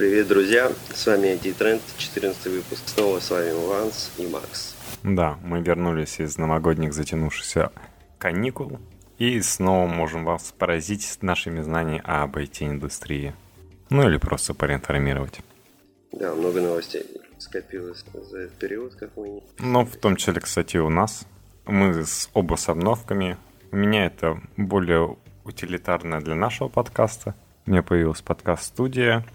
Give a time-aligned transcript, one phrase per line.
[0.00, 0.72] Привет, друзья!
[0.94, 2.88] С вами IT Trend, 14 выпуск.
[2.88, 4.74] Снова с вами Ванс и Макс.
[5.02, 7.70] Да, мы вернулись из новогодних затянувшихся
[8.16, 8.80] каникул
[9.18, 13.34] и снова можем вас поразить нашими знаниями об IT-индустрии.
[13.90, 15.40] Ну или просто поинформировать.
[16.12, 17.04] Да, много новостей
[17.36, 19.42] скопилось за этот период, как мы...
[19.58, 21.26] Ну, в том числе, кстати, у нас.
[21.66, 23.36] Мы с оба с обновками.
[23.70, 27.34] У меня это более утилитарное для нашего подкаста.
[27.66, 29.26] У меня появилась подкаст-студия.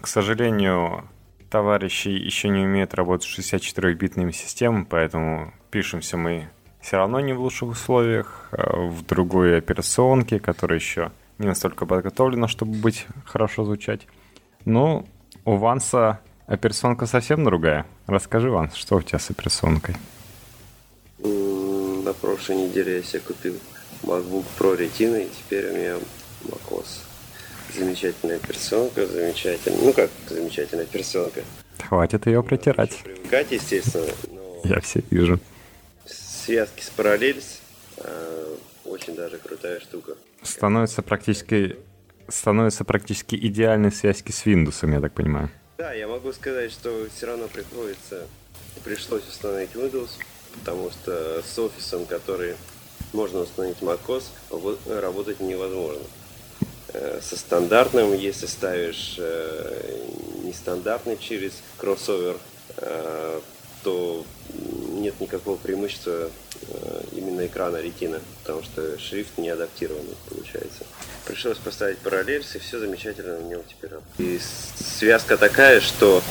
[0.00, 1.08] К сожалению,
[1.50, 6.48] товарищи еще не умеют работать с 64-битными системами, поэтому пишемся мы
[6.80, 12.46] все равно не в лучших условиях, а в другой операционке, которая еще не настолько подготовлена,
[12.48, 14.06] чтобы быть хорошо звучать.
[14.64, 15.06] Ну,
[15.44, 17.86] у Ванса операционка совсем другая.
[18.06, 19.96] Расскажи, Ванс, что у тебя с операционкой?
[21.18, 23.54] На прошлой неделе я себе купил
[24.02, 25.96] MacBook Pro Retina, и теперь у меня
[26.44, 27.13] macOS.
[27.76, 29.80] Замечательная операционка, замечательная.
[29.80, 31.42] Ну как замечательная операционка?
[31.88, 33.00] Хватит ее протирать.
[33.02, 34.06] Привыкать, естественно.
[34.30, 35.40] Но Я все вижу.
[36.06, 37.58] связки с Parallels
[37.98, 40.12] э, очень даже крутая штука.
[40.42, 41.76] Становится практически
[42.28, 45.50] становится практически идеальной связки с Windows, я так понимаю.
[45.76, 48.26] Да, я могу сказать, что все равно приходится,
[48.84, 50.10] пришлось установить Windows,
[50.54, 52.54] потому что с офисом, который
[53.12, 54.24] можно установить macOS,
[55.00, 56.02] работать невозможно.
[56.94, 59.98] Э, Со стандартным, если ставишь э,
[60.44, 62.36] нестандартный через кроссовер,
[62.76, 63.40] э,
[63.82, 64.24] то
[64.92, 66.30] нет никакого преимущества
[67.12, 70.84] именно экрана ретина, потому что шрифт не адаптированный получается.
[71.26, 73.90] Пришлось поставить параллельс, и все замечательно у него теперь.
[74.16, 76.22] И связка такая, что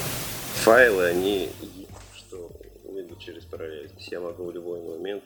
[0.64, 1.50] файлы, они
[2.16, 2.50] что
[2.86, 3.90] выйдут через параллель.
[3.90, 5.24] То есть Я могу в любой момент,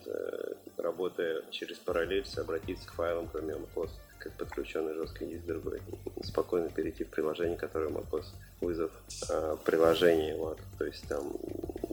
[0.77, 5.81] работая через параллельс, обратиться к файлам, кроме macOS, как подключенный жесткий диск другой.
[6.23, 8.25] Спокойно перейти в приложение, которое macOS,
[8.61, 8.91] вызов
[9.29, 10.35] э, приложения.
[10.35, 10.59] Вот.
[10.77, 11.33] То есть там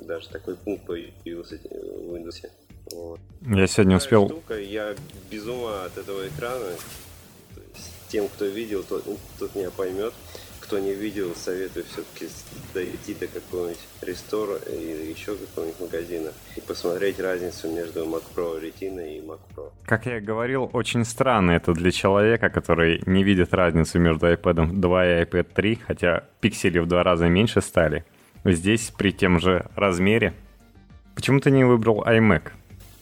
[0.02, 2.48] даже такой пункт появился в Windows.
[2.92, 3.20] Вот.
[3.42, 4.28] Я сегодня Такая успел...
[4.28, 4.94] штука, я
[5.30, 6.66] без ума от этого экрана.
[7.54, 9.04] То есть тем, кто видел, тот,
[9.38, 10.12] тот меня поймет.
[10.64, 12.26] Кто не видел, советую все-таки
[12.72, 19.06] дойти до какого-нибудь рестора или еще какого-нибудь магазина и посмотреть разницу между Mac Pro Retina
[19.06, 19.72] и Mac Pro.
[19.84, 24.72] Как я и говорил, очень странно это для человека, который не видит разницу между iPad
[24.72, 28.06] 2 и iPad 3, хотя пиксели в два раза меньше стали.
[28.46, 30.32] Здесь при тем же размере.
[31.14, 32.52] Почему ты не выбрал iMac?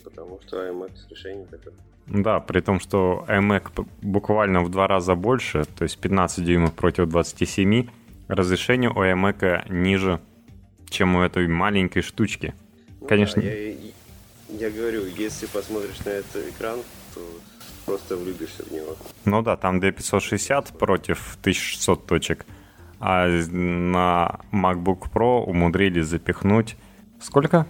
[0.03, 1.75] Потому что iMac с решением такое.
[2.07, 7.09] Да, при том, что iMac буквально в два раза больше, то есть 15 дюймов против
[7.09, 7.89] 27,
[8.29, 10.21] разрешение у iMac ниже,
[10.89, 12.55] чем у этой маленькой штучки.
[13.01, 13.41] Ну Конечно.
[13.41, 13.75] да, я,
[14.49, 16.79] я говорю, если посмотришь на этот экран,
[17.15, 17.21] то
[17.87, 18.97] просто влюбишься в него.
[19.25, 22.47] Ну да, там 2560 против 1600 точек,
[23.01, 26.77] а на MacBook Pro умудрились запихнуть
[27.23, 27.67] сколько?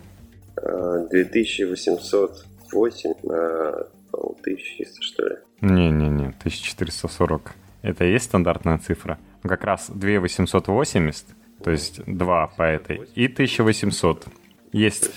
[0.56, 5.36] А, 2808 на по-моему, 1300, что ли.
[5.60, 7.54] Не-не-не, 1440.
[7.82, 9.18] Это и есть стандартная цифра?
[9.42, 11.26] Как раз 2880,
[11.64, 14.26] то есть 2 по этой, и 1800.
[14.72, 15.10] Есть,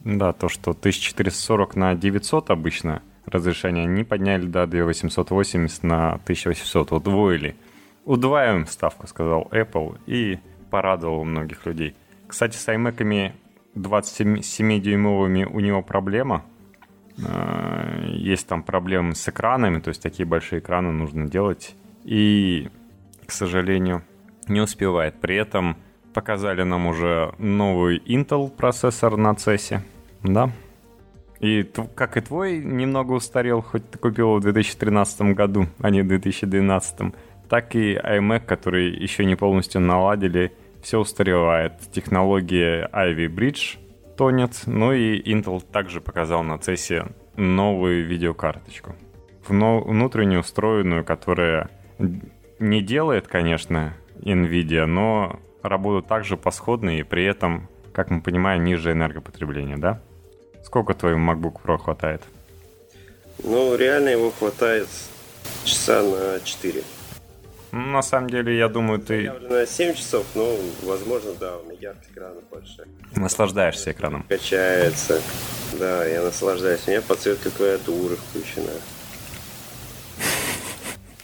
[0.00, 7.56] да, то, что 1440 на 900 обычно разрешение, они подняли до 2880 на 1800, удвоили.
[8.04, 10.38] Удваиваем ставку, сказал Apple, и
[10.70, 11.94] порадовал многих людей.
[12.26, 13.32] Кстати, с iMac
[13.74, 16.44] 27-дюймовыми у него проблема.
[17.24, 21.74] Э, Есть там проблемы с экранами, то есть такие большие экраны нужно делать.
[22.04, 22.68] И,
[23.26, 24.02] к сожалению,
[24.48, 25.20] не успевает.
[25.20, 25.76] При этом
[26.14, 29.80] показали нам уже новый Intel процессор на CES.
[30.22, 30.50] Да.
[31.40, 31.62] И
[31.94, 36.08] как и твой немного устарел, хоть ты купил его в 2013 году, а не в
[36.08, 37.14] 2012,
[37.48, 40.52] так и iMac, который еще не полностью наладили,
[40.82, 41.74] все устаревает.
[41.92, 43.78] Технология Ivy Bridge
[44.18, 48.96] тонет, ну и Intel также показал на CES новую видеокарточку.
[49.46, 51.70] Внутреннюю устроенную, которая
[52.58, 58.64] не делает, конечно, Nvidia, но работают также по сходной и при этом, как мы понимаем,
[58.64, 60.02] ниже энергопотребления, да?
[60.64, 62.22] Сколько твоему MacBook Pro хватает?
[63.42, 64.88] Ну, реально его хватает
[65.64, 66.82] часа на 4.
[67.72, 71.78] Ну, на самом деле, я думаю, ты на 7 часов, но, возможно, да, у меня
[71.80, 72.84] яркий экран больше.
[73.14, 74.24] наслаждаешься экраном.
[74.28, 75.20] Качается.
[75.78, 76.80] Да, я наслаждаюсь.
[76.86, 78.70] У меня подсветка клавиатуры включена.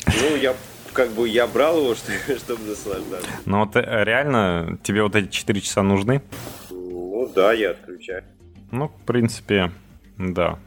[0.06, 0.54] Ну, я
[0.92, 3.28] как бы я брал его, что- чтобы наслаждаться.
[3.46, 6.22] Но вот э, реально тебе вот эти 4 часа нужны?
[6.70, 8.22] Ну да, я отключаю.
[8.70, 9.72] Ну, в принципе,
[10.18, 10.58] да.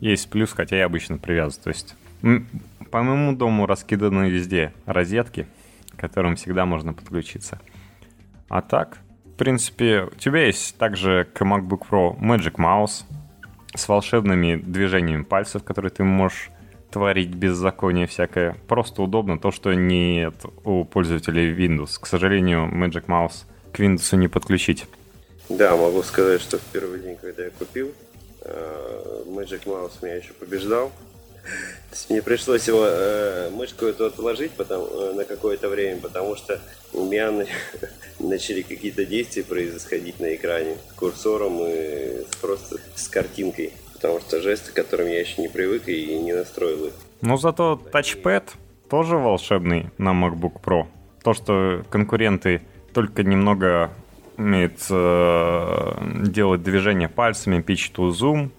[0.00, 1.64] Есть плюс, хотя я обычно привязываю.
[1.64, 1.94] То есть
[2.90, 5.46] по моему дому раскиданы везде розетки.
[5.96, 7.60] к которым всегда можно подключиться.
[8.48, 13.04] А так, в принципе, у тебя есть также к MacBook Pro Magic Mouse
[13.74, 16.50] с волшебными движениями пальцев, которые ты можешь
[16.90, 18.56] творить беззаконие всякое.
[18.66, 21.98] Просто удобно то, что нет у пользователей Windows.
[22.00, 24.86] К сожалению, Magic Mouse к Windows не подключить.
[25.48, 27.92] Да, могу сказать, что в первый день, когда я купил,
[28.42, 30.92] э, Magic Mouse меня еще побеждал.
[32.10, 36.60] Мне пришлось его э, мышку эту отложить потом, э, на какое-то время, потому что
[36.92, 37.32] у меня
[38.18, 43.72] начали какие-то действия происходить на экране с курсором и просто с картинкой.
[43.94, 46.92] Потому что жесты, к которым я еще не привык и не настроил их.
[47.20, 48.52] Ну зато тачпэд
[48.88, 50.86] тоже волшебный на MacBook Pro.
[51.22, 52.62] То, что конкуренты
[52.92, 53.90] только немного
[54.36, 55.92] умеют э,
[56.26, 58.50] делать движения пальцами, pitch zoom,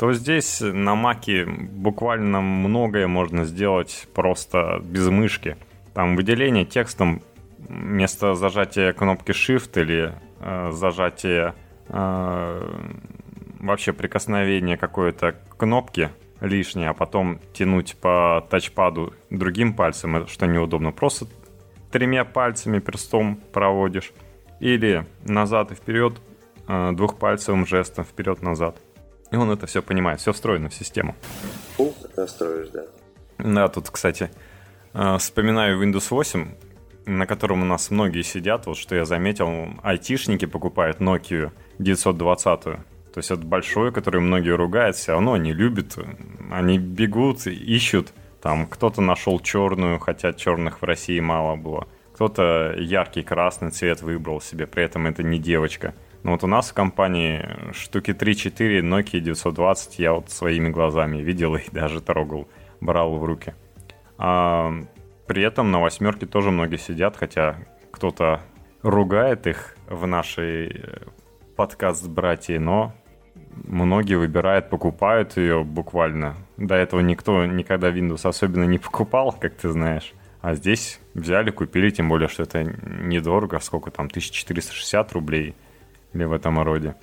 [0.00, 5.58] то здесь на маке буквально многое можно сделать просто без мышки.
[5.92, 7.20] Там выделение текстом
[7.58, 11.54] вместо зажатия кнопки Shift или э, зажатия
[11.88, 12.80] э,
[13.58, 16.08] вообще прикосновение какой-то кнопки
[16.40, 20.92] лишнее, а потом тянуть по тачпаду другим пальцем, что неудобно.
[20.92, 21.26] Просто
[21.92, 24.14] тремя пальцами перстом проводишь.
[24.60, 26.22] Или назад и вперед
[26.68, 28.80] э, двухпальцевым жестом вперед-назад.
[29.30, 31.14] И он это все понимает, все встроено в систему.
[31.78, 32.82] Ну, настроишь, да.
[33.38, 34.30] Да, тут, кстати,
[34.92, 36.48] э, вспоминаю Windows 8,
[37.06, 39.48] на котором у нас многие сидят, вот что я заметил,
[39.82, 42.62] айтишники покупают Nokia 920.
[43.12, 45.98] То есть это большое, которое многие ругают, все равно они любят,
[46.50, 48.12] они бегут, ищут.
[48.40, 51.88] Там кто-то нашел черную, хотя черных в России мало было.
[52.14, 55.94] Кто-то яркий красный цвет выбрал себе, при этом это не девочка.
[56.22, 61.56] Но вот у нас в компании штуки 3-4 Nokia 920 я вот своими глазами видел
[61.56, 62.48] и даже трогал,
[62.80, 63.54] брал в руки.
[64.18, 64.72] А
[65.26, 67.56] при этом на восьмерке тоже многие сидят, хотя
[67.90, 68.40] кто-то
[68.82, 71.02] ругает их в нашей э,
[71.56, 72.92] подкаст-братьи, но
[73.64, 76.36] многие выбирают, покупают ее буквально.
[76.56, 80.12] До этого никто никогда Windows особенно не покупал, как ты знаешь.
[80.42, 85.54] А здесь взяли, купили, тем более, что это недорого, сколько там, 1460 рублей
[86.12, 86.94] или в этом роде.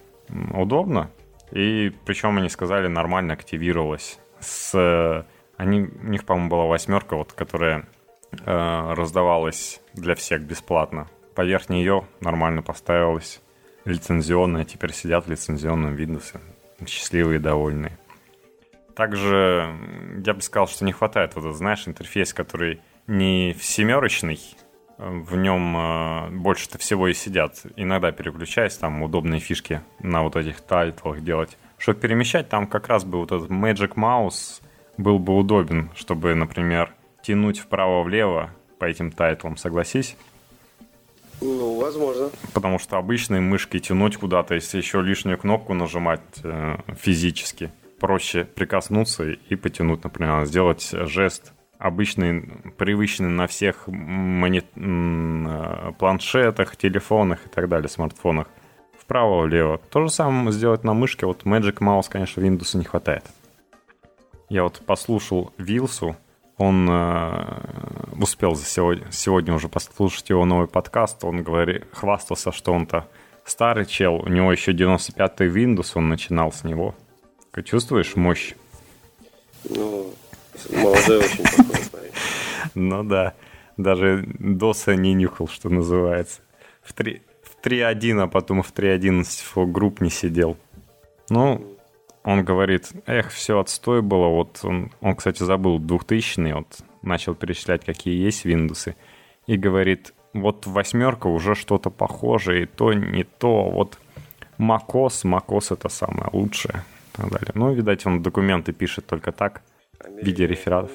[0.53, 1.11] Удобно.
[1.51, 4.19] И причем они сказали, нормально активировалось.
[4.39, 5.25] С...
[5.55, 7.87] Они, у них, по-моему, была восьмерка, вот, которая
[8.31, 11.07] э, раздавалась для всех бесплатно.
[11.33, 13.41] Поверх нее нормально поставилась
[13.85, 16.39] лицензионная, теперь сидят в лицензионном Windows,
[16.85, 17.97] счастливые и довольные.
[18.95, 19.75] Также
[20.25, 24.39] я бы сказал, что не хватает вот, знаешь, интерфейс, который не в семерочный,
[24.97, 27.61] в нем э, больше-то всего и сидят.
[27.75, 31.57] Иногда переключаясь, там удобные фишки на вот этих тайтлах делать.
[31.77, 34.61] Чтобы перемещать, там как раз бы вот этот Magic Mouse
[34.97, 40.17] был бы удобен, чтобы, например, тянуть вправо-влево по этим тайтлам, согласись?
[41.41, 42.31] Ну, возможно.
[42.53, 49.29] Потому что обычной мышкой тянуть куда-то, если еще лишнюю кнопку нажимать э, физически, проще прикоснуться
[49.29, 52.41] и потянуть, например, сделать жест обычный,
[52.77, 54.63] привычный на всех мони...
[54.75, 58.47] Э, планшетах, телефонах и так далее, смартфонах.
[58.99, 59.79] Вправо-влево.
[59.89, 61.25] То же самое сделать на мышке.
[61.25, 63.23] Вот Magic Mouse, конечно, Windows не хватает.
[64.49, 66.15] Я вот послушал Вилсу,
[66.57, 71.23] он э, успел за сегодня, сегодня уже послушать его новый подкаст.
[71.23, 73.07] Он говорит, хвастался, что он-то
[73.45, 74.15] старый чел.
[74.15, 76.95] У него еще 95-й Windows, он начинал с него.
[77.63, 78.53] Чувствуешь мощь?
[79.69, 80.13] Ну,
[80.71, 82.11] молодой очень такой парень.
[82.75, 83.33] Ну да,
[83.77, 86.41] даже доса не нюхал, что называется.
[86.83, 90.57] В 3.1, а потом в 3.11 в групп не сидел.
[91.29, 91.77] Ну,
[92.23, 94.27] он говорит, эх, все отстой было.
[94.27, 98.95] Вот он, он кстати, забыл 2000 вот начал перечислять, какие есть Windows.
[99.47, 103.69] И говорит, вот восьмерка уже что-то похожее, и то, не то.
[103.69, 103.97] Вот
[104.59, 106.83] macOS, macOS это самое лучшее.
[107.13, 107.51] И так далее.
[107.53, 109.61] Ну, видать, он документы пишет только так,
[109.99, 110.91] а в виде рефератов.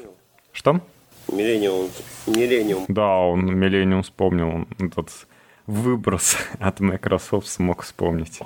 [0.53, 0.81] Что?
[1.29, 1.91] Миллениум.
[2.27, 2.85] Миллениум.
[2.89, 4.49] Да, он Миллениум вспомнил.
[4.49, 5.11] Он этот
[5.67, 8.41] выброс от Microsoft смог вспомнить.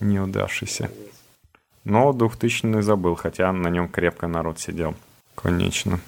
[0.00, 0.90] Неудавшийся.
[1.84, 4.94] Но 2000 забыл, хотя на нем крепко народ сидел.
[5.34, 6.00] Конечно.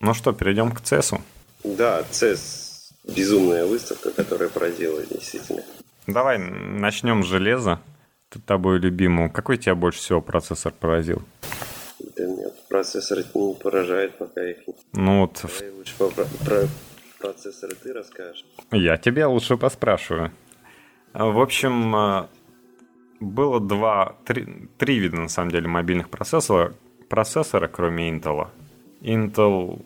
[0.00, 1.20] Ну что, перейдем к CES.
[1.64, 2.62] Да, CES
[3.04, 5.62] безумная выставка, которая поразила, действительно.
[6.06, 7.80] Давай начнем с железа.
[8.28, 9.30] Ты тобой любимому.
[9.30, 11.22] Какой тебя больше всего процессор поразил?
[12.22, 14.58] Да нет, процессор не поражает, пока их.
[14.92, 15.40] Ну вот...
[15.42, 16.08] Давай лучше про,
[16.44, 16.68] про
[17.18, 18.44] процессоры ты расскажешь.
[18.70, 20.30] Я тебя лучше поспрашиваю.
[21.12, 22.26] В общем, э,
[23.18, 26.74] было два, три, три вида, на самом деле, мобильных процессора,
[27.08, 28.48] процессора, кроме Intel.
[29.00, 29.84] Intel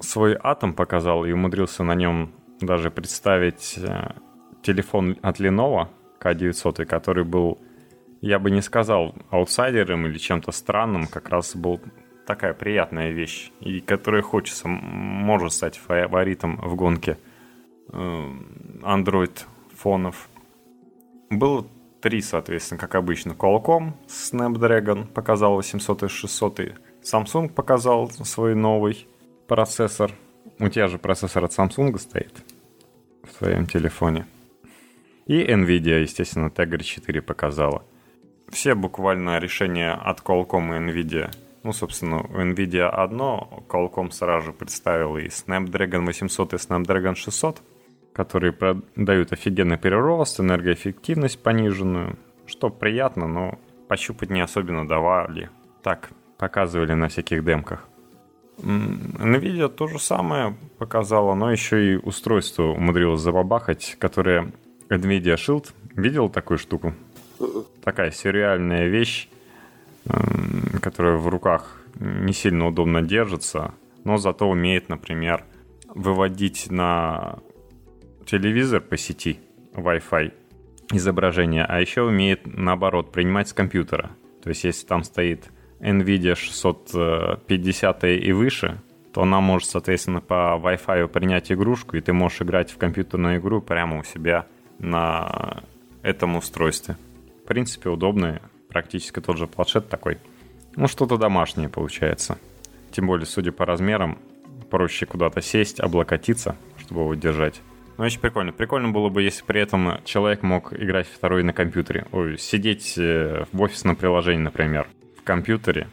[0.00, 4.12] свой атом показал и умудрился на нем даже представить э,
[4.62, 5.88] телефон от Lenovo
[6.20, 7.58] K900, который был,
[8.20, 11.80] я бы не сказал, аутсайдером или чем-то странным, как раз был
[12.26, 17.18] такая приятная вещь, и которая хочется, может стать фаворитом в гонке
[17.88, 20.28] Android фонов.
[21.30, 21.66] Было
[22.00, 23.32] три, соответственно, как обычно.
[23.32, 26.60] Qualcomm Snapdragon показал 800 и 600.
[27.02, 29.06] Samsung показал свой новый
[29.48, 30.12] процессор.
[30.58, 32.44] У тебя же процессор от Samsung стоит
[33.22, 34.26] в твоем телефоне.
[35.26, 37.82] И Nvidia, естественно, Tegra 4 показала.
[38.50, 41.30] Все буквально решения от Qualcomm и Nvidia.
[41.62, 47.62] Ну, собственно, у Nvidia одно, Qualcomm сразу же представил и Snapdragon 800 и Snapdragon 600,
[48.12, 48.54] которые
[48.96, 55.50] дают офигенный перерост, энергоэффективность пониженную, что приятно, но пощупать не особенно давали.
[55.82, 57.86] Так, показывали на всяких демках.
[58.62, 64.52] NVIDIA то же самое показала, но еще и устройство умудрилось забабахать, которое
[64.88, 65.72] NVIDIA Shield.
[65.94, 66.94] Видел такую штуку?
[67.82, 69.28] Такая сюрреальная вещь,
[70.82, 75.44] которая в руках не сильно удобно держится, но зато умеет, например,
[75.88, 77.38] выводить на
[78.26, 79.38] телевизор по сети
[79.74, 80.32] Wi-Fi
[80.92, 84.10] изображение, а еще умеет, наоборот, принимать с компьютера.
[84.42, 88.80] То есть, если там стоит NVIDIA 650 и выше,
[89.12, 93.60] то она может, соответственно, по Wi-Fi принять игрушку, и ты можешь играть в компьютерную игру
[93.60, 94.46] прямо у себя
[94.78, 95.62] на
[96.02, 96.96] этом устройстве.
[97.50, 100.18] Принципе, удобно, практически тот же планшет такой.
[100.76, 102.38] Ну, что-то домашнее получается.
[102.92, 104.20] Тем более, судя по размерам,
[104.70, 107.60] проще куда-то сесть, облокотиться, чтобы его держать.
[107.98, 108.52] Ну, очень прикольно.
[108.52, 112.06] Прикольно было бы, если при этом человек мог играть второй на компьютере.
[112.12, 115.88] Ой, сидеть э, в офисном приложении, например в компьютере,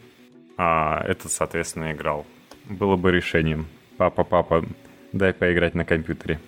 [0.56, 2.24] а этот, соответственно, играл.
[2.66, 3.66] Было бы решением.
[3.96, 4.64] Папа, папа,
[5.12, 6.38] дай поиграть на компьютере.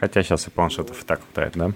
[0.00, 1.72] Хотя сейчас и планшетов и так хватает, да?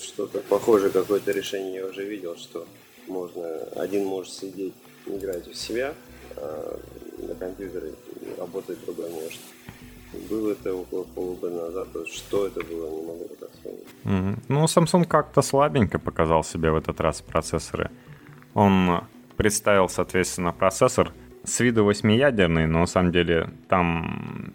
[0.00, 2.66] Что-то похожее какое-то решение я уже видел, что
[3.06, 4.74] можно один может сидеть
[5.06, 5.94] играть у себя,
[6.36, 6.78] а
[7.18, 7.92] на компьютере
[8.38, 9.40] работать другой может.
[10.28, 11.88] Было это около полугода назад.
[12.06, 13.86] Что это было, не могу так вспомнить.
[14.04, 14.38] Mm-hmm.
[14.48, 17.90] Ну, Samsung как-то слабенько показал себе в этот раз процессоры.
[18.54, 19.02] Он
[19.36, 21.12] представил, соответственно, процессор
[21.44, 24.52] с виду восьмиядерный, но на самом деле там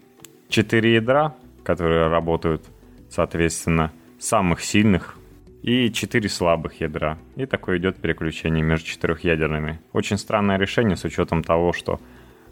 [0.49, 2.63] 4 ядра, которые работают,
[3.09, 5.17] соответственно, самых сильных,
[5.65, 7.17] и 4 слабых ядра.
[7.35, 9.79] И такое идет переключение между четырехъядерными.
[9.93, 11.99] Очень странное решение с учетом того, что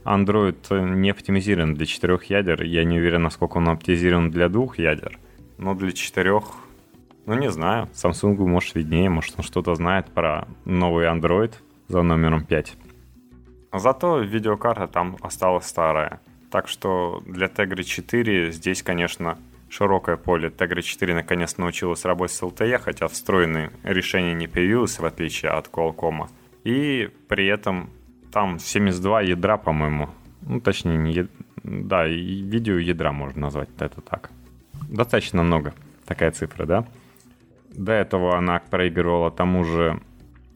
[0.04, 2.64] Android не оптимизирован для четырех ядер.
[2.64, 5.20] Я не уверен, насколько он оптимизирован для двух ядер.
[5.60, 6.44] Но для четырех,
[7.28, 7.88] ну не знаю.
[7.94, 11.54] Samsung может виднее, может он что-то знает про новый Android
[11.90, 12.74] за номером 5.
[13.74, 16.20] Зато видеокарта там осталась старая.
[16.50, 19.38] Так что для Tegra 4 здесь, конечно,
[19.74, 20.50] широкое поле.
[20.50, 25.68] Tegra 4 наконец научилась работать с LTE, хотя встроенное решение не появилось, в отличие от
[25.68, 26.30] Qualcomm.
[26.64, 27.90] И при этом
[28.32, 30.10] там 72 ядра, по-моему.
[30.42, 31.28] Ну, точнее, не яд...
[31.64, 34.30] да, видео ядра можно назвать это так.
[34.90, 35.74] Достаточно много,
[36.06, 36.86] такая цифра, да?
[37.72, 40.00] До этого она проигрывала тому же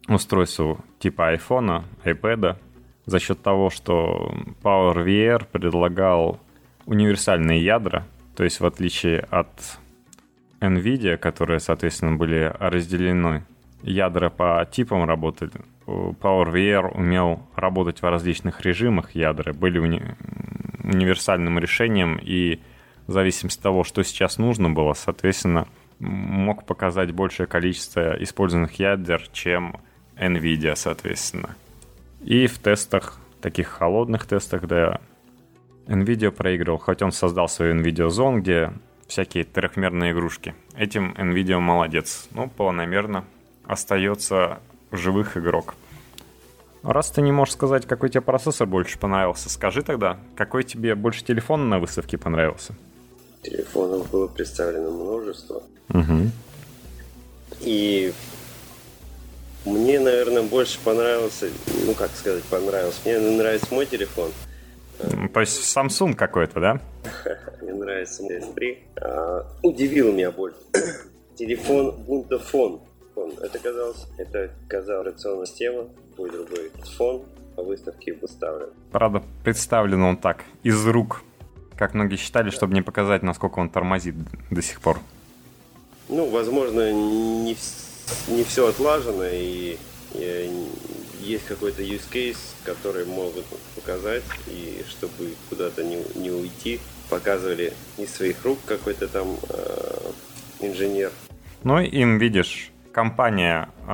[0.08, 2.58] устройству типа iPhone, iPad,
[3.06, 4.32] за счет того, что
[4.62, 6.40] PowerVR предлагал
[6.86, 8.06] универсальные ядра,
[8.38, 9.50] то есть в отличие от
[10.62, 13.44] NVIDIA, которые, соответственно, были разделены,
[13.82, 15.54] ядра по типам работали,
[15.88, 20.16] PowerVR умел работать в различных режимах ядра, были уни-
[20.84, 22.60] универсальным решением, и
[23.08, 25.68] в зависимости от того, что сейчас нужно было, соответственно,
[25.98, 29.78] мог показать большее количество использованных ядер, чем
[30.16, 31.56] NVIDIA, соответственно.
[32.22, 35.02] И в тестах, таких холодных тестах, да,
[35.88, 38.74] NVIDIA проигрывал, хоть он создал свою NVIDIA Zone, где
[39.08, 40.54] всякие трехмерные игрушки.
[40.76, 42.28] Этим NVIDIA молодец.
[42.32, 43.26] Ну, планомерно
[43.66, 44.60] остается
[44.92, 45.76] живых игрок.
[46.84, 51.24] Раз ты не можешь сказать, какой тебе процессор больше понравился, скажи тогда, какой тебе больше
[51.24, 52.76] телефон на выставке понравился?
[53.42, 55.64] Телефонов было представлено множество.
[55.90, 56.32] Угу.
[57.62, 58.14] И
[59.66, 61.50] мне, наверное, больше понравился,
[61.86, 63.00] ну как сказать, понравился.
[63.06, 64.32] Мне нравится мой телефон.
[65.34, 66.82] То есть Samsung какой-то, да?
[67.62, 68.78] Мне нравится S3.
[69.02, 70.58] А, удивил меня больше.
[71.36, 72.82] Телефон Buntaphone.
[73.42, 77.24] Это казалось, это казалось операционная система, будет другой фон
[77.56, 78.70] по выставке выставлен.
[78.92, 81.24] Правда, представлен он так, из рук.
[81.76, 84.16] Как многие считали, чтобы не показать, насколько он тормозит
[84.50, 85.00] до сих пор.
[86.10, 87.56] Ну, возможно, не,
[88.28, 89.78] не все отлажено, и,
[90.14, 90.68] и
[91.28, 96.80] есть какой-то use case, который могут показать, и чтобы куда-то не, не уйти,
[97.10, 100.12] показывали из своих рук какой-то там э,
[100.62, 101.12] инженер.
[101.64, 103.90] Ну, им, видишь, компания э,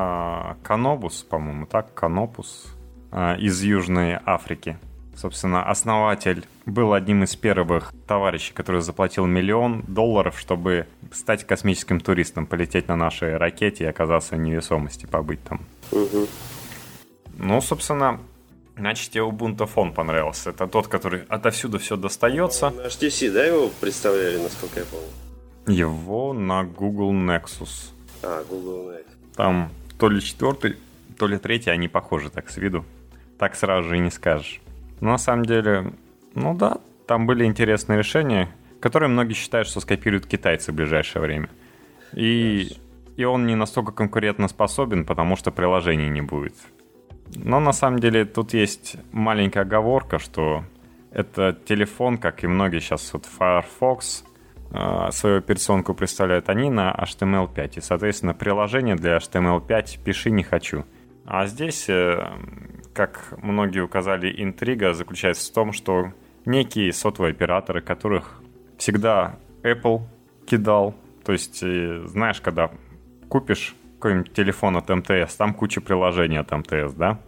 [0.63, 2.67] Canobus, по-моему, так, Canopus,
[3.11, 4.77] э, из Южной Африки.
[5.15, 12.47] Собственно, основатель был одним из первых товарищей, который заплатил миллион долларов, чтобы стать космическим туристом,
[12.47, 15.61] полететь на нашей ракете и оказаться в невесомости, побыть там.
[15.91, 16.27] Угу.
[17.37, 18.19] Ну, собственно,
[18.77, 20.51] значит, тебе Ubuntu Phone понравился.
[20.51, 22.69] Это тот, который отовсюду все достается.
[22.69, 25.07] На HTC, да, его представляли, насколько я помню?
[25.67, 27.91] Его на Google Nexus.
[28.21, 29.35] А, Google Nexus.
[29.35, 30.77] Там то ли четвертый,
[31.17, 32.85] то ли третий, они похожи так с виду.
[33.37, 34.61] Так сразу же и не скажешь.
[34.99, 35.93] Но на самом деле,
[36.35, 38.49] ну да, там были интересные решения,
[38.79, 41.49] которые многие считают, что скопируют китайцы в ближайшее время.
[42.13, 42.77] И,
[43.17, 46.53] и он не настолько конкурентно способен, потому что приложений не будет.
[47.35, 50.63] Но на самом деле тут есть маленькая оговорка, что
[51.11, 54.25] это телефон, как и многие сейчас вот Firefox,
[54.71, 57.77] э, свою операционку представляют они на HTML5.
[57.77, 60.85] И, соответственно, приложение для HTML5 пиши не хочу.
[61.25, 62.31] А здесь, э,
[62.93, 66.13] как многие указали, интрига заключается в том, что
[66.45, 68.41] некие сотовые операторы, которых
[68.77, 70.01] всегда Apple
[70.45, 72.71] кидал, то есть, э, знаешь, когда
[73.29, 77.21] купишь какой-нибудь телефон от МТС, там куча приложений от МТС, да?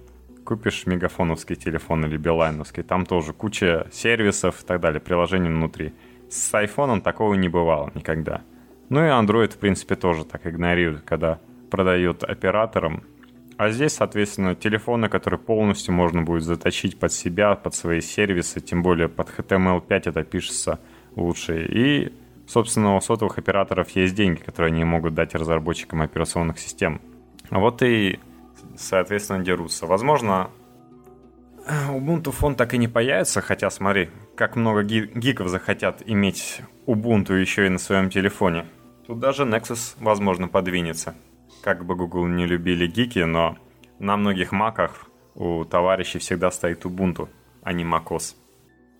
[0.44, 5.94] Купишь мегафоновский телефон или билайновский, там тоже куча сервисов и так далее, приложений внутри.
[6.29, 8.41] С айфоном такого не бывало никогда.
[8.89, 11.39] Ну и Android, в принципе, тоже так игнорирует, когда
[11.72, 13.03] продают операторам.
[13.55, 18.84] А здесь, соответственно, телефоны, которые полностью можно будет заточить под себя, под свои сервисы, тем
[18.84, 20.82] более под HTML5 это пишется
[21.15, 21.65] лучше.
[21.70, 22.12] И
[22.47, 27.01] собственно, у сотовых операторов есть деньги, которые они могут дать разработчикам операционных систем.
[27.51, 28.19] Вот и,
[28.75, 29.85] соответственно, дерутся.
[29.85, 30.49] Возможно,
[31.89, 37.65] Ubuntu фон так и не появится, хотя смотри, как много гиков захотят иметь Ubuntu еще
[37.65, 38.65] и на своем телефоне.
[39.07, 41.15] Тут даже Nexus, возможно, подвинется.
[41.61, 43.57] Как бы Google не любили гики, но
[44.00, 47.29] на многих маках у товарищей всегда стоит Ubuntu,
[47.63, 48.35] а не macOS.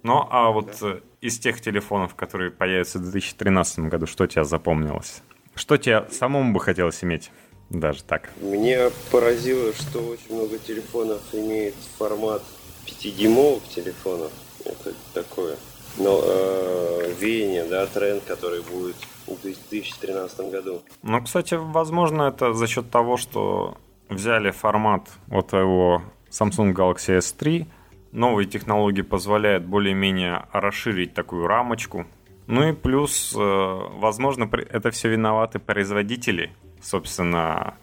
[0.04, 5.22] Ну, а вот э, из тех телефонов, которые появятся в 2013 году, что тебя запомнилось?
[5.56, 7.32] Что тебе самому бы хотелось иметь?
[7.70, 8.30] Даже так.
[8.42, 12.44] Меня поразило, что очень много телефонов имеет формат
[12.86, 14.32] 5-дюймовых телефонов.
[14.66, 15.56] Это такое
[15.98, 18.96] но, э, веяние, да, тренд, который будет
[19.28, 20.82] в 2013 году.
[21.04, 23.78] Ну, кстати, возможно, это за счет того, что
[24.10, 27.66] взяли формат от его Samsung Galaxy S3,
[28.16, 32.06] новые технологии позволяют более-менее расширить такую рамочку.
[32.48, 36.52] Ну и плюс, э, возможно, это все виноваты производители,
[36.82, 37.76] собственно,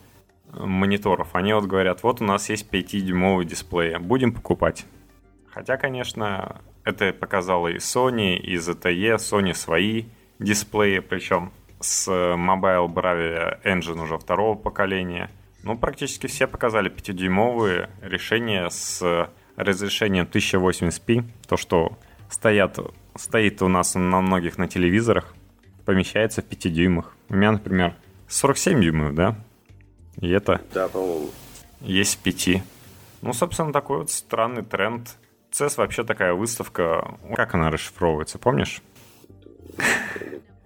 [0.53, 1.35] мониторов.
[1.35, 4.87] Они вот говорят, вот у нас есть 5-дюймовый дисплей, будем покупать.
[5.51, 10.05] Хотя, конечно, это показало и Sony, и ZTE, Sony свои
[10.39, 15.31] дисплеи, причем с Mobile Bravia Engine уже второго поколения.
[15.63, 22.79] Ну, практически все показали 5-дюймовые решения с разрешением 1080p, то, что стоят,
[23.17, 25.35] стоит у нас на многих на телевизорах,
[25.85, 27.15] помещается в 5 дюймах.
[27.29, 27.95] У меня, например,
[28.29, 29.37] 47 дюймов, да?
[30.21, 30.61] И это...
[30.73, 31.31] Да, по-моему.
[31.81, 32.63] Есть в 5.
[33.23, 35.17] Ну, собственно, такой вот странный тренд.
[35.53, 37.19] CES вообще такая выставка.
[37.35, 38.83] Как она расшифровывается, помнишь?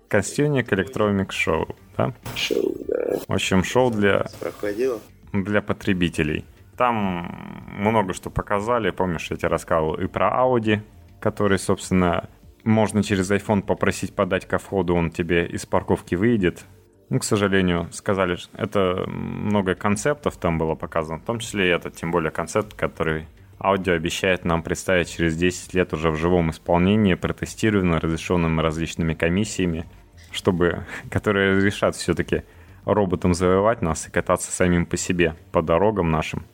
[0.09, 2.15] Костюмник Electronic Show, да?
[2.37, 3.19] Шоу, да.
[3.27, 4.27] В общем, шоу для...
[4.39, 5.01] Проходило?
[5.33, 6.45] Для потребителей.
[6.77, 8.91] Там много что показали.
[8.91, 10.81] Помнишь, я тебе рассказывал и про Audi,
[11.21, 12.29] который, собственно,
[12.65, 16.65] можно через iPhone попросить подать ко входу, он тебе из парковки выйдет.
[17.09, 21.95] Ну, к сожалению, сказали, это много концептов там было показано, в том числе и этот,
[21.95, 23.27] тем более концепт, который
[23.61, 29.87] аудио обещает нам представить через 10 лет уже в живом исполнении, протестированно, разрешенным различными комиссиями,
[30.33, 32.43] чтобы, которые разрешат все-таки
[32.85, 36.45] роботам завоевать нас и кататься самим по себе, по дорогам нашим.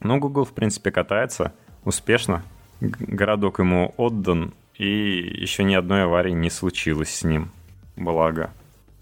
[0.00, 1.52] Но Google, в принципе, катается
[1.84, 2.42] успешно.
[2.80, 7.50] Городок ему отдан, и еще ни одной аварии не случилось с ним.
[7.96, 8.50] Благо.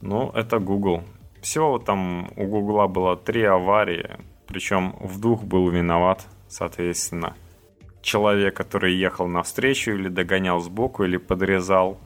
[0.01, 1.03] Ну, это Google.
[1.41, 7.35] Всего там у Гугла было три аварии, причем в двух был виноват, соответственно,
[8.01, 11.99] человек, который ехал навстречу или догонял сбоку, или подрезал.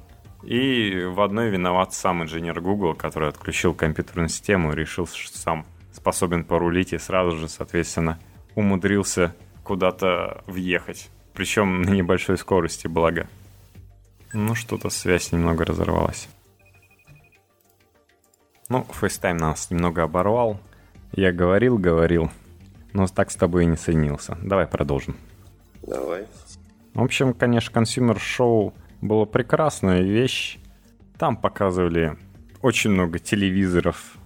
[0.45, 5.67] И в одной виноват сам инженер Google, который отключил компьютерную систему и решил, что сам
[5.93, 8.19] способен порулить и сразу же, соответственно,
[8.59, 11.11] умудрился куда-то въехать.
[11.33, 13.29] Причем на небольшой скорости, благо.
[14.33, 16.29] Ну, что-то связь немного разорвалась.
[18.69, 20.61] Ну, FaceTime нас немного оборвал.
[21.13, 22.31] Я говорил, говорил,
[22.93, 24.37] но так с тобой и не соединился.
[24.43, 25.17] Давай продолжим.
[25.83, 26.27] Давай.
[26.95, 30.59] В общем, конечно, Consumer Show была прекрасная вещь.
[31.17, 32.19] Там показывали
[32.61, 34.17] очень много телевизоров.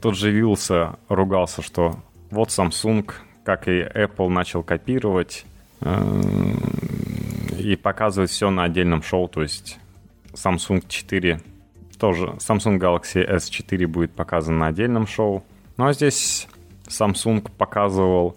[0.00, 1.96] Тот же Вилса ругался, что
[2.30, 3.10] вот Samsung,
[3.48, 5.46] как и Apple, начал копировать
[5.80, 6.20] э,
[7.58, 9.26] и показывать все на отдельном шоу.
[9.26, 9.78] То есть
[10.34, 11.40] Samsung 4
[11.98, 15.44] тоже, Samsung Galaxy S4 будет показан на отдельном шоу.
[15.78, 16.46] Ну а здесь
[16.88, 18.36] Samsung показывал,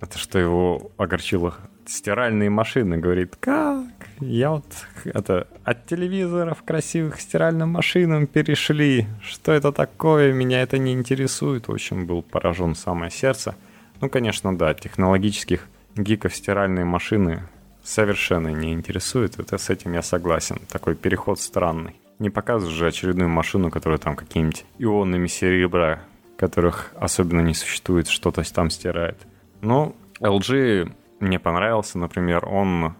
[0.00, 2.96] это что его огорчило, стиральные машины.
[2.96, 3.86] Говорит, как?
[4.20, 4.66] Я вот
[5.02, 9.08] это от телевизоров красивых к стиральным машинам перешли.
[9.20, 10.32] Что это такое?
[10.32, 11.66] Меня это не интересует.
[11.66, 13.56] В общем, был поражен самое сердце.
[14.00, 17.42] Ну, конечно, да, технологических гиков стиральные машины
[17.82, 19.38] совершенно не интересует.
[19.38, 20.60] Это с этим я согласен.
[20.68, 21.96] Такой переход странный.
[22.18, 26.00] Не показываешь же очередную машину, которая там какими-нибудь ионами серебра,
[26.36, 29.18] которых особенно не существует, что-то там стирает.
[29.60, 32.94] Но LG мне понравился, например, он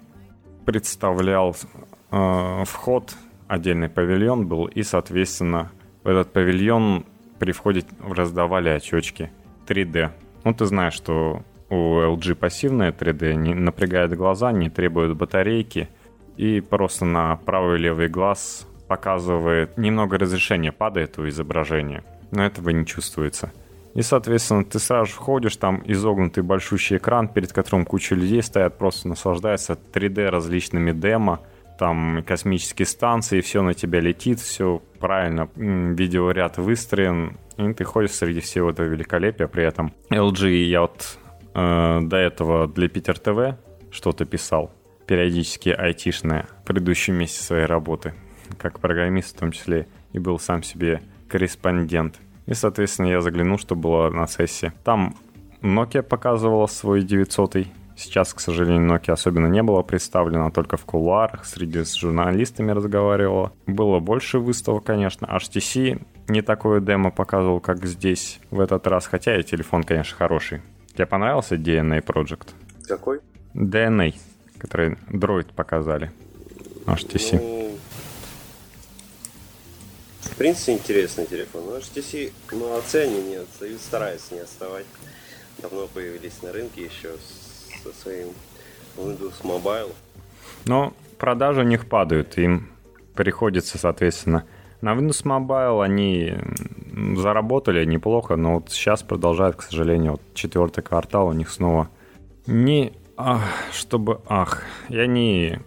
[0.64, 1.56] представлял
[2.10, 3.14] э, вход,
[3.46, 5.70] отдельный павильон был, и, соответственно,
[6.02, 7.06] в этот павильон
[7.38, 9.30] при входе раздавали очечки
[9.66, 10.10] 3D.
[10.44, 15.88] Ну, ты знаешь, что у LG пассивная 3D, не напрягает глаза, не требует батарейки,
[16.36, 22.70] и просто на правый и левый глаз показывает немного разрешения, падает у изображения, но этого
[22.70, 23.52] не чувствуется.
[23.94, 29.08] И, соответственно, ты сразу входишь, там изогнутый большущий экран, перед которым куча людей стоят, просто
[29.08, 31.40] наслаждаются 3D различными демо,
[31.78, 38.40] там космические станции, все на тебя летит, все правильно, видеоряд выстроен, и ты ходишь среди
[38.40, 39.46] всего этого великолепия.
[39.46, 41.18] При этом LG я вот
[41.54, 43.58] э, до этого для Питер ТВ
[43.90, 44.72] что-то писал,
[45.06, 48.14] периодически айтишное, в предыдущем месяце своей работы,
[48.58, 52.16] как программист в том числе, и был сам себе корреспондент–
[52.48, 54.72] и, соответственно, я заглянул, что было на сессии.
[54.82, 55.14] Там
[55.60, 57.66] Nokia показывала свой 900 -й.
[57.94, 63.52] Сейчас, к сожалению, Nokia особенно не было представлено, только в кулуарах, среди с журналистами разговаривала.
[63.66, 65.26] Было больше выставок, конечно.
[65.26, 70.62] HTC не такое демо показывал, как здесь в этот раз, хотя и телефон, конечно, хороший.
[70.94, 72.48] Тебе понравился DNA Project?
[72.86, 73.20] Какой?
[73.54, 74.14] DNA,
[74.58, 76.10] который Droid показали.
[76.86, 77.38] HTC.
[77.40, 77.78] Ну,
[80.20, 81.64] в принципе, интересный телефон.
[81.66, 84.86] Но HTC молодцы, они не отстают, стараются не отставать.
[85.58, 87.10] Давно появились на рынке еще
[87.82, 88.28] со своим
[88.96, 89.92] Windows Mobile.
[90.66, 92.70] Но продажи у них падают, им
[93.14, 94.44] приходится, соответственно,
[94.80, 96.34] на Windows Mobile они
[97.16, 101.88] заработали неплохо, но вот сейчас продолжают, к сожалению, вот четвертый квартал у них снова
[102.46, 102.92] не...
[103.16, 104.20] Ах, чтобы...
[104.28, 105.58] Ах, и они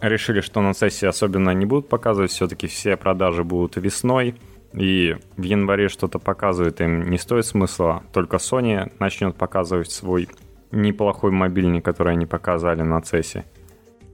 [0.00, 4.34] решили, что на сессии особенно не будут показывать, все-таки все продажи будут весной,
[4.72, 10.28] и в январе что-то показывает им не стоит смысла, только Sony начнет показывать свой
[10.72, 13.44] неплохой мобильник, который они показали на CES,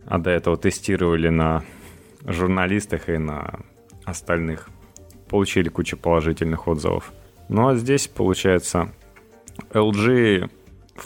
[0.07, 1.63] а до этого тестировали на
[2.25, 3.61] журналистах и на
[4.11, 4.69] остальных.
[5.29, 7.13] Получили кучу положительных отзывов.
[7.49, 8.93] Ну а здесь, получается,
[9.73, 10.51] LG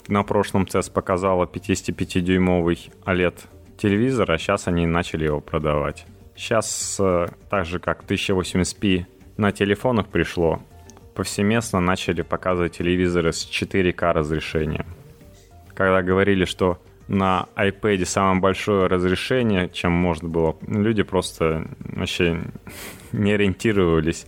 [0.09, 3.35] на прошлом CES показала 55-дюймовый OLED
[3.77, 6.07] телевизор, а сейчас они начали его продавать.
[6.37, 10.61] Сейчас, э, так же как 1080p на телефонах пришло,
[11.15, 14.87] повсеместно начали показывать телевизоры с 4К разрешением.
[15.75, 22.41] Когда говорили, что на iPad самое большое разрешение, чем можно было, люди просто вообще
[23.13, 24.27] не ориентировались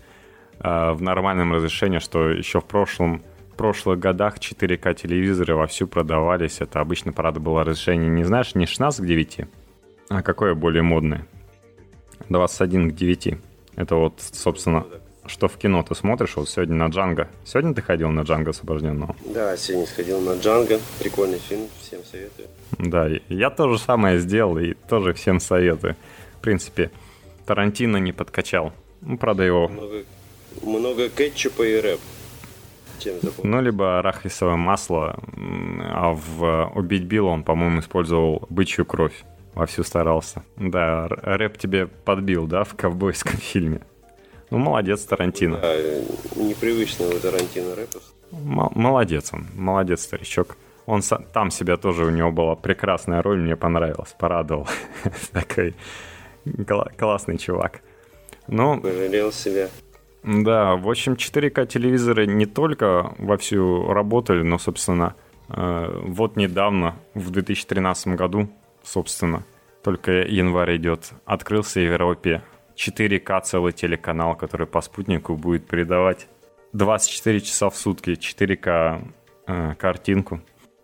[0.60, 6.60] э, в нормальном разрешении, что еще в прошлом в прошлых годах 4К телевизоры вовсю продавались.
[6.60, 9.40] Это обычно, правда, было разрешение, не знаешь, не 16 к 9,
[10.10, 11.26] а какое более модное?
[12.28, 13.38] 21 к 9.
[13.76, 14.84] Это вот, собственно,
[15.28, 16.36] что в кино ты смотришь?
[16.36, 17.28] Вот сегодня на Джанго.
[17.44, 19.16] Сегодня ты ходил на Джанго освобожденного?
[19.24, 20.78] Да, сегодня сходил на Джанго.
[20.98, 22.48] Прикольный фильм, всем советую.
[22.78, 25.96] Да, я тоже самое сделал и тоже всем советую.
[26.38, 26.90] В принципе,
[27.46, 28.72] Тарантино не подкачал.
[29.00, 29.68] Ну, правда, его...
[29.68, 30.04] Много,
[30.62, 32.00] много кетчупа и рэп.
[33.42, 39.24] Ну, либо арахисовое масло, а в «Убить Билла» он, по-моему, использовал бычью кровь.
[39.54, 40.42] Вовсю старался.
[40.56, 43.80] Да, рэп тебе подбил, да, в ковбойском фильме.
[44.50, 45.58] Ну, молодец, Тарантино.
[45.58, 45.74] Да,
[46.36, 48.02] непривычно у Тарантино рэпов.
[48.32, 50.56] М- молодец он, молодец, старичок.
[50.86, 54.68] Он там себя тоже, у него была прекрасная роль, мне понравилась, порадовал.
[55.32, 55.74] Такой
[56.96, 57.80] классный чувак.
[58.46, 59.68] Ну, Пожалел себя.
[60.22, 65.14] Да, в общем, 4К телевизоры не только вовсю работали, но, собственно,
[65.48, 68.48] э, вот недавно, в 2013 году,
[68.82, 69.44] собственно,
[69.82, 72.42] только январь идет, открылся в Европе
[72.76, 76.28] 4К целый телеканал, который по спутнику будет передавать
[76.72, 79.02] 24 часа в сутки 4К
[79.46, 80.40] э, картинку.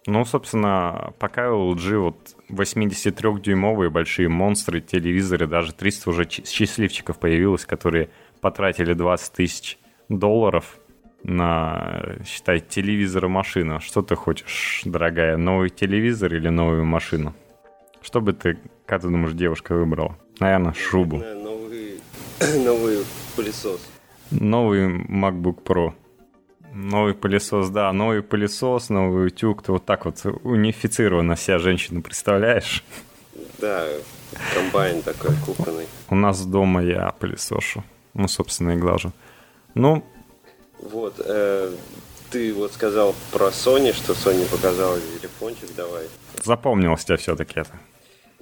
[0.07, 2.17] Ну, собственно, пока LG вот
[2.51, 8.09] 83-дюймовые большие монстры, телевизоры, даже 300 уже счастливчиков появилось, которые
[8.41, 9.79] потратили 20 тысяч
[10.09, 10.79] долларов
[11.23, 13.79] на, считай, телевизор и машину.
[13.79, 17.35] Что ты хочешь, дорогая, новый телевизор или новую машину?
[18.01, 20.19] Что бы ты, как ты думаешь, девушка выбрала?
[20.41, 21.19] Наверное, шубу.
[21.19, 21.42] Наверное,
[22.65, 23.05] новый,
[23.37, 23.81] пылесос.
[24.31, 25.93] Новый MacBook Pro.
[26.73, 29.63] Новый пылесос, да, новый пылесос, новый утюг.
[29.63, 32.83] Ты вот так вот унифицированно себя женщину представляешь?
[33.59, 33.87] Да,
[34.55, 35.87] комбайн такой кухонный.
[36.09, 37.85] У нас дома я пылесошу.
[38.15, 39.13] Ну, собственно, и глажу.
[39.75, 40.05] Ну,
[40.81, 41.75] вот, э,
[42.31, 46.07] ты вот сказал про Sony, что Sony показала телефончик, давай.
[46.43, 47.79] Запомнилось тебя все-таки это.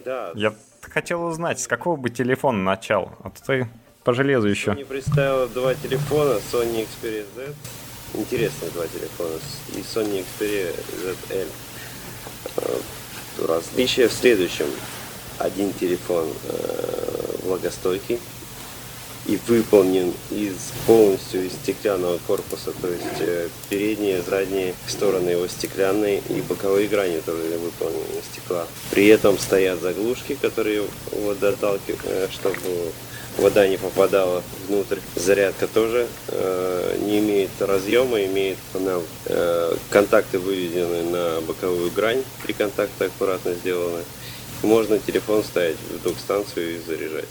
[0.05, 0.33] Да.
[0.35, 3.69] Я хотел узнать, с какого бы телефона начал, а то ты
[4.05, 4.71] по железу еще.
[4.73, 7.53] Sony представила два телефона, Sony Xperia Z,
[8.15, 9.35] интересные два телефона,
[9.75, 11.49] и Sony Xperia ZL.
[12.57, 14.67] Э, различие в следующем.
[15.39, 18.19] Один телефон э, влагостойкий,
[19.27, 26.23] и выполнен из полностью из стеклянного корпуса, то есть э, передние, задние стороны его стеклянные
[26.29, 28.67] и боковые грани тоже выполнены из стекла.
[28.91, 32.93] При этом стоят заглушки, которые водоталкивают, э, чтобы
[33.39, 34.99] вода не попадала внутрь.
[35.17, 42.55] Зарядка тоже э, не имеет разъема, имеет она, э, контакты выведены на боковую грань, три
[42.55, 44.03] контакта аккуратно сделаны.
[44.63, 47.29] Можно телефон ставить в док-станцию и заряжать.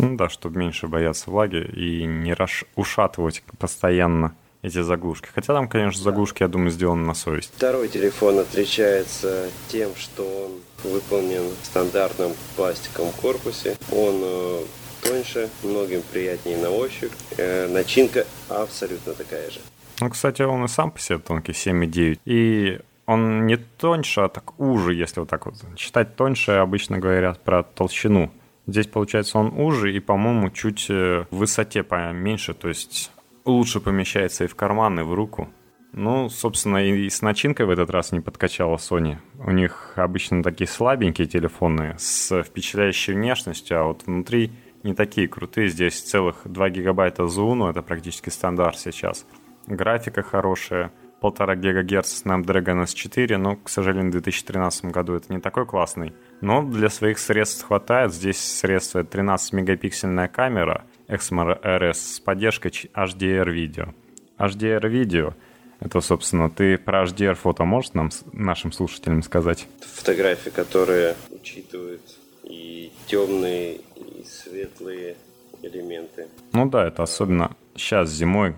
[0.00, 2.64] Ну да, чтобы меньше бояться влаги и не раш...
[2.74, 5.28] ушатывать постоянно эти заглушки.
[5.34, 7.52] Хотя там, конечно, заглушки, я думаю, сделаны на совесть.
[7.54, 13.76] Второй телефон отличается тем, что он выполнен в стандартном пластиковом корпусе.
[13.92, 14.60] Он э,
[15.02, 17.12] тоньше, многим приятнее на ощупь.
[17.36, 19.60] Э, начинка абсолютно такая же.
[20.00, 22.20] Ну, кстати, он и сам по себе тонкий, 7,9.
[22.24, 27.40] И он не тоньше, а так уже, если вот так вот считать тоньше, обычно говорят
[27.40, 28.30] про толщину
[28.70, 33.10] Здесь, получается, он уже и, по-моему, чуть э, в высоте поменьше, то есть
[33.44, 35.48] лучше помещается и в карман, и в руку.
[35.92, 39.16] Ну, собственно, и с начинкой в этот раз не подкачала Sony.
[39.44, 44.52] У них обычно такие слабенькие телефоны с впечатляющей внешностью, а вот внутри
[44.84, 45.66] не такие крутые.
[45.66, 49.26] Здесь целых 2 гигабайта зуну, это практически стандарт сейчас.
[49.66, 55.66] Графика хорошая, 1,5 ГГц Snapdragon S4, но, к сожалению, в 2013 году это не такой
[55.66, 56.12] классный.
[56.40, 58.12] Но для своих средств хватает.
[58.12, 63.94] Здесь средства 13-мегапиксельная камера Exmor RS с поддержкой HDR-видео.
[64.38, 65.34] HDR-видео
[65.80, 69.66] это, собственно, ты про HDR-фото можешь нам, нашим слушателям сказать?
[69.80, 72.02] Фотографии, которые учитывают
[72.44, 75.16] и темные, и светлые
[75.62, 76.28] элементы.
[76.52, 78.54] Ну да, это особенно сейчас зимой,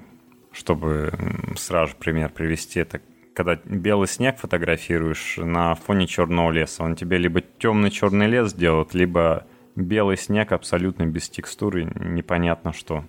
[0.53, 1.13] чтобы
[1.57, 3.01] сразу пример привести, это
[3.35, 6.85] когда белый снег фотографируешь на фоне черного леса.
[6.85, 13.05] Он тебе либо темный черный лес сделает, либо белый снег абсолютно без текстуры, непонятно что.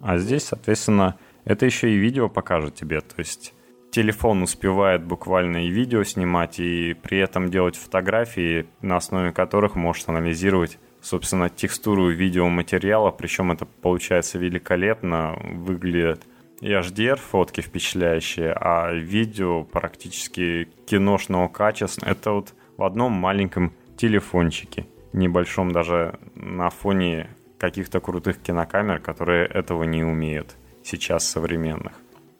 [0.00, 3.00] А здесь, соответственно, это еще и видео покажет тебе.
[3.00, 3.54] То есть
[3.90, 10.08] телефон успевает буквально и видео снимать, и при этом делать фотографии, на основе которых можешь
[10.08, 13.10] анализировать, собственно, текстуру видеоматериала.
[13.10, 16.22] Причем это получается великолепно, выглядит
[16.60, 22.06] и HDR фотки впечатляющие, а видео практически киношного качества.
[22.06, 29.84] Это вот в одном маленьком телефончике, небольшом даже на фоне каких-то крутых кинокамер, которые этого
[29.84, 31.92] не умеют сейчас современных.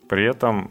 [0.09, 0.71] При этом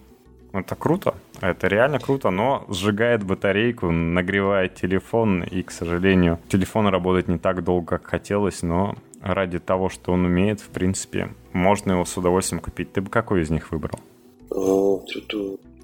[0.53, 7.27] это круто, это реально круто, но сжигает батарейку, нагревает телефон, и, к сожалению, телефон работает
[7.27, 12.05] не так долго, как хотелось, но ради того, что он умеет, в принципе, можно его
[12.05, 12.93] с удовольствием купить.
[12.93, 13.99] Ты бы какой из них выбрал?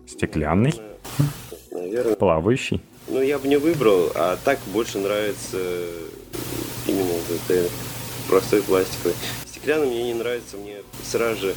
[0.07, 0.73] Стеклянный?
[1.71, 2.15] Наверное.
[2.15, 2.81] Плавающий?
[3.07, 5.57] Ну, я бы не выбрал, а так больше нравится
[6.87, 7.69] именно это
[8.29, 9.15] простой пластиковый.
[9.45, 11.55] Стеклянный мне не нравится, мне сразу же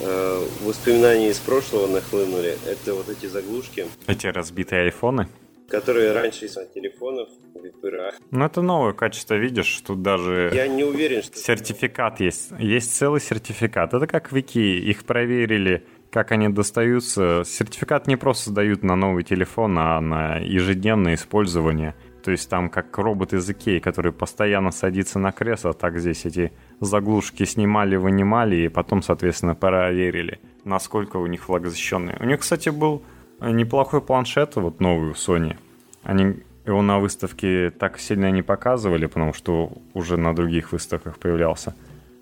[0.00, 2.58] э, воспоминания из прошлого нахлынули.
[2.66, 3.86] Это вот эти заглушки.
[4.06, 5.28] Эти разбитые айфоны?
[5.68, 10.50] Которые раньше из телефонов в Ну, это новое качество, видишь, тут даже...
[10.54, 11.36] Я не уверен, что...
[11.38, 12.52] Сертификат есть.
[12.58, 13.94] Есть целый сертификат.
[13.94, 17.42] Это как вики, их проверили, как они достаются.
[17.44, 21.94] Сертификат не просто дают на новый телефон, а на ежедневное использование.
[22.22, 26.52] То есть там как робот из Икеи, который постоянно садится на кресло, так здесь эти
[26.80, 32.16] заглушки снимали, вынимали и потом, соответственно, проверили, насколько у них влагозащищенные.
[32.18, 33.04] У них, кстати, был
[33.40, 35.56] неплохой планшет, вот новый у Sony.
[36.02, 41.74] Они его на выставке так сильно не показывали, потому что уже на других выставках появлялся.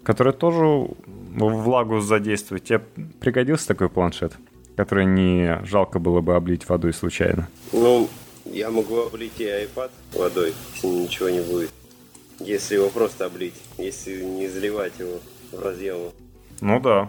[0.03, 2.65] Который тоже влагу задействует.
[2.65, 2.81] Тебе
[3.21, 4.35] пригодился такой планшет?
[4.77, 7.49] который не жалко было бы облить водой случайно?
[7.73, 8.09] Ну,
[8.45, 11.71] я могу облить и iPad водой, если ничего не будет.
[12.41, 15.21] Если его просто облить, если не заливать его
[15.53, 16.11] в разъемы.
[16.61, 17.09] Ну да,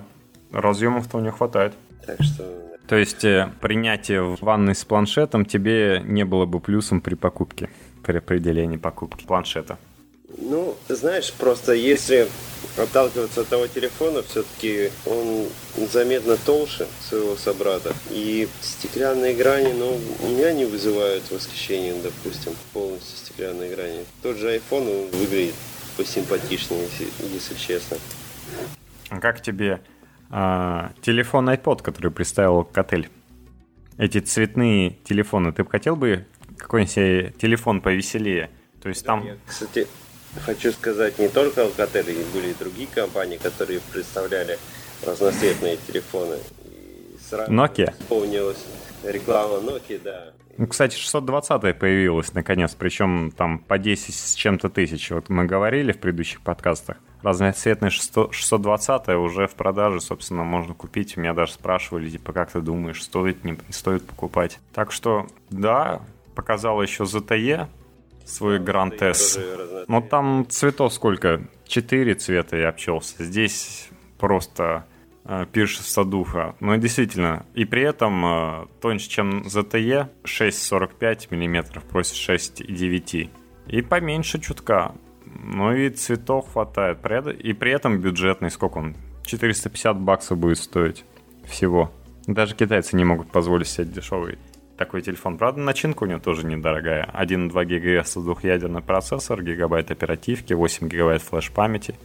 [0.52, 1.74] разъемов-то у него хватает.
[2.06, 2.44] Так что...
[2.88, 7.70] То есть э, принятие в ванной с планшетом тебе не было бы плюсом при покупке,
[8.04, 9.78] при определении покупки планшета?
[10.38, 12.28] Ну, знаешь, просто если
[12.78, 15.48] отталкиваться от того телефона, все-таки он
[15.92, 17.94] заметно толще своего собрата.
[18.12, 24.06] И стеклянные грани, ну, у меня не вызывают восхищения, допустим, полностью стеклянные грани.
[24.22, 25.56] Тот же iPhone он выглядит
[25.98, 26.88] посимпатичнее,
[27.34, 27.98] если честно.
[29.10, 29.80] А как тебе
[30.30, 33.10] э, телефон iPod, который представил Котель?
[33.98, 36.26] Эти цветные телефоны, ты бы хотел бы
[36.58, 38.50] какой-нибудь телефон повеселее?
[38.82, 39.26] То есть там...
[39.48, 39.88] Кстати,
[40.44, 44.58] Хочу сказать, не только Alcatel, были и другие компании, которые представляли
[45.06, 46.38] разноцветные телефоны.
[46.66, 47.94] И сразу Nokia?
[48.00, 48.64] вспомнилась
[49.04, 50.34] реклама Nokia, да.
[50.58, 55.10] Ну, кстати, 620 появилась наконец, причем там по 10 с чем-то тысяч.
[55.12, 56.98] Вот мы говорили в предыдущих подкастах.
[57.26, 61.18] Разноцветная 620 уже в продаже, собственно, можно купить.
[61.18, 64.60] Меня даже спрашивали, типа, как ты думаешь, стоит, не стоит покупать.
[64.76, 66.04] Так что, да,
[66.36, 67.66] показала еще ZTE,
[68.26, 69.40] свой Grand S.
[69.88, 71.42] Но там цветов сколько?
[71.66, 73.24] Четыре цвета я обчелся.
[73.24, 74.86] Здесь просто
[75.24, 76.56] э, пиршество духа.
[76.60, 83.32] Но действительно, и при этом э, тоньше, чем ZTE, 6,45 мм просит 6,9.
[83.66, 84.94] И поменьше чутка.
[85.36, 87.00] Ну и цветов хватает.
[87.40, 88.96] И при этом бюджетный, сколько он?
[89.24, 91.04] 450 баксов будет стоить
[91.46, 91.92] всего.
[92.28, 94.38] Даже китайцы не могут позволить себе дешевый
[94.78, 95.38] такой телефон.
[95.38, 97.10] Правда, начинка у него тоже недорогая.
[97.14, 101.96] 1,2 ГГц двухъядерный процессор, гигабайт оперативки, 8 гигабайт флеш-памяти.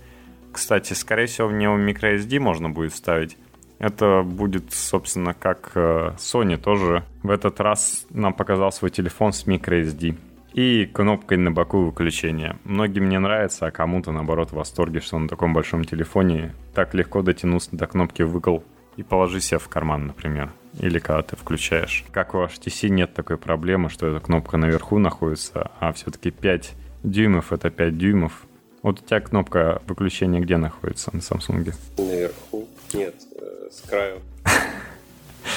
[0.53, 3.37] Кстати, скорее всего, в него microSD можно будет вставить.
[3.79, 9.47] Это будет, собственно, как э, Sony тоже в этот раз нам показал свой телефон с
[9.47, 10.17] microSD.
[10.53, 12.59] И кнопкой на боку выключения.
[12.65, 17.23] Многим не нравится, а кому-то, наоборот, в восторге, что на таком большом телефоне так легко
[17.23, 18.59] дотянуться до кнопки «выкл»
[18.97, 20.53] и положи себе в карман, например.
[20.79, 22.05] Или когда ты включаешь.
[22.11, 26.73] Как в HTC нет такой проблемы, что эта кнопка наверху находится, а все-таки 5
[27.05, 28.45] дюймов это 5 дюймов.
[28.83, 31.75] Вот у тебя кнопка выключения где находится на Samsung?
[31.99, 32.69] Наверху?
[32.93, 34.21] Нет, э, с краю.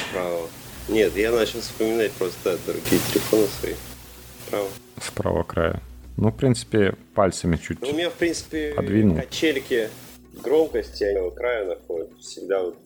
[0.10, 0.48] Справа.
[0.90, 3.74] Нет, я начал вспоминать просто другие телефоны свои.
[4.54, 4.70] Справа.
[5.02, 5.80] Справа края.
[6.18, 9.18] Ну, в принципе, пальцами чуть ну, У меня, в принципе, подвинул.
[9.18, 9.90] качельки
[10.44, 12.18] громкости, у края находятся.
[12.20, 12.78] Всегда вот.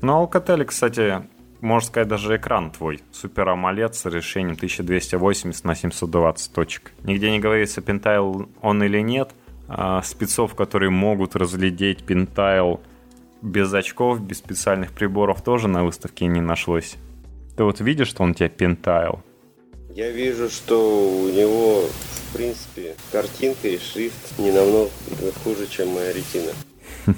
[0.00, 1.22] Ну, Alcatel, кстати,
[1.60, 3.00] можно сказать, даже экран твой.
[3.10, 6.92] Супер AMOLED с решением 1280 на 720 точек.
[7.02, 9.30] Нигде не говорится, пентайл он или нет.
[9.68, 12.80] А спецов, которые могут разглядеть пентайл
[13.42, 16.96] без очков, без специальных приборов, тоже на выставке не нашлось.
[17.56, 19.22] Ты вот видишь, что он у тебя пентайл?
[19.96, 24.90] Я вижу, что у него, в принципе, картинка и шрифт не намного
[25.42, 26.52] хуже, чем моя ретина.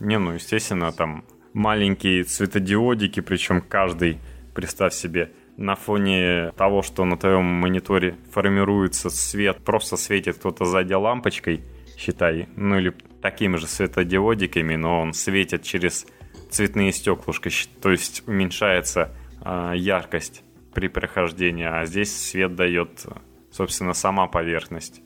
[0.00, 1.24] Не, ну, естественно, там
[1.54, 4.18] маленькие светодиодики, причем каждый,
[4.54, 10.92] представь себе, на фоне того, что на твоем мониторе формируется свет, просто светит кто-то сзади
[10.92, 11.62] лампочкой,
[11.96, 16.06] считай, ну или такими же светодиодиками, но он светит через
[16.50, 19.10] цветные стеклышки, то есть уменьшается
[19.42, 20.42] э, яркость
[20.78, 23.04] при прохождении, а здесь свет дает,
[23.50, 25.02] собственно, сама поверхность.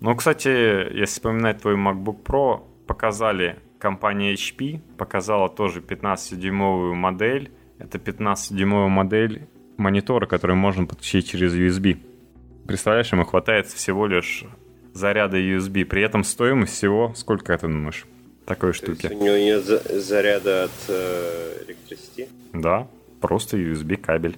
[0.00, 7.50] Ну, кстати, если вспоминать твой MacBook Pro, показали компания HP показала тоже 15-дюймовую модель.
[7.78, 9.48] Это 15-дюймовая модель
[9.78, 11.96] монитора, который можно подключить через USB.
[12.66, 14.44] Представляешь, ему хватает всего лишь
[14.92, 15.86] заряда USB.
[15.86, 18.04] При этом стоимость всего, сколько это думаешь?
[18.44, 19.06] Такой То штуки.
[19.06, 22.24] у него нет заряда от э, электричества?
[22.52, 22.86] Да,
[23.22, 24.36] просто USB кабель.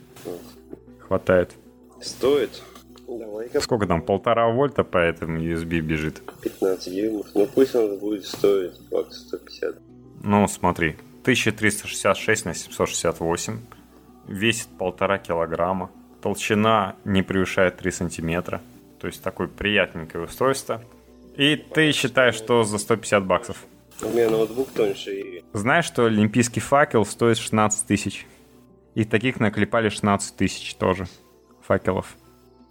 [1.09, 1.53] Хватает.
[2.01, 2.63] Стоит
[3.17, 6.23] давай Сколько там, полтора вольта по этому USB бежит?
[6.43, 7.27] 15 дюймов.
[7.35, 9.77] Ну пусть он будет стоить бакс 150.
[10.23, 13.59] Ну смотри, 1366 на 768.
[14.27, 15.91] Весит полтора килограмма.
[16.21, 18.61] Толщина не превышает 3 сантиметра.
[19.01, 20.83] То есть такое приятненькое устройство.
[21.37, 23.65] И ты считаешь, что за 150 баксов?
[24.03, 25.43] У меня ноутбук тоньше.
[25.53, 28.27] Знаешь, что олимпийский факел стоит 16 тысяч?
[28.99, 31.07] И таких наклепали 16 тысяч тоже
[31.65, 32.17] факелов.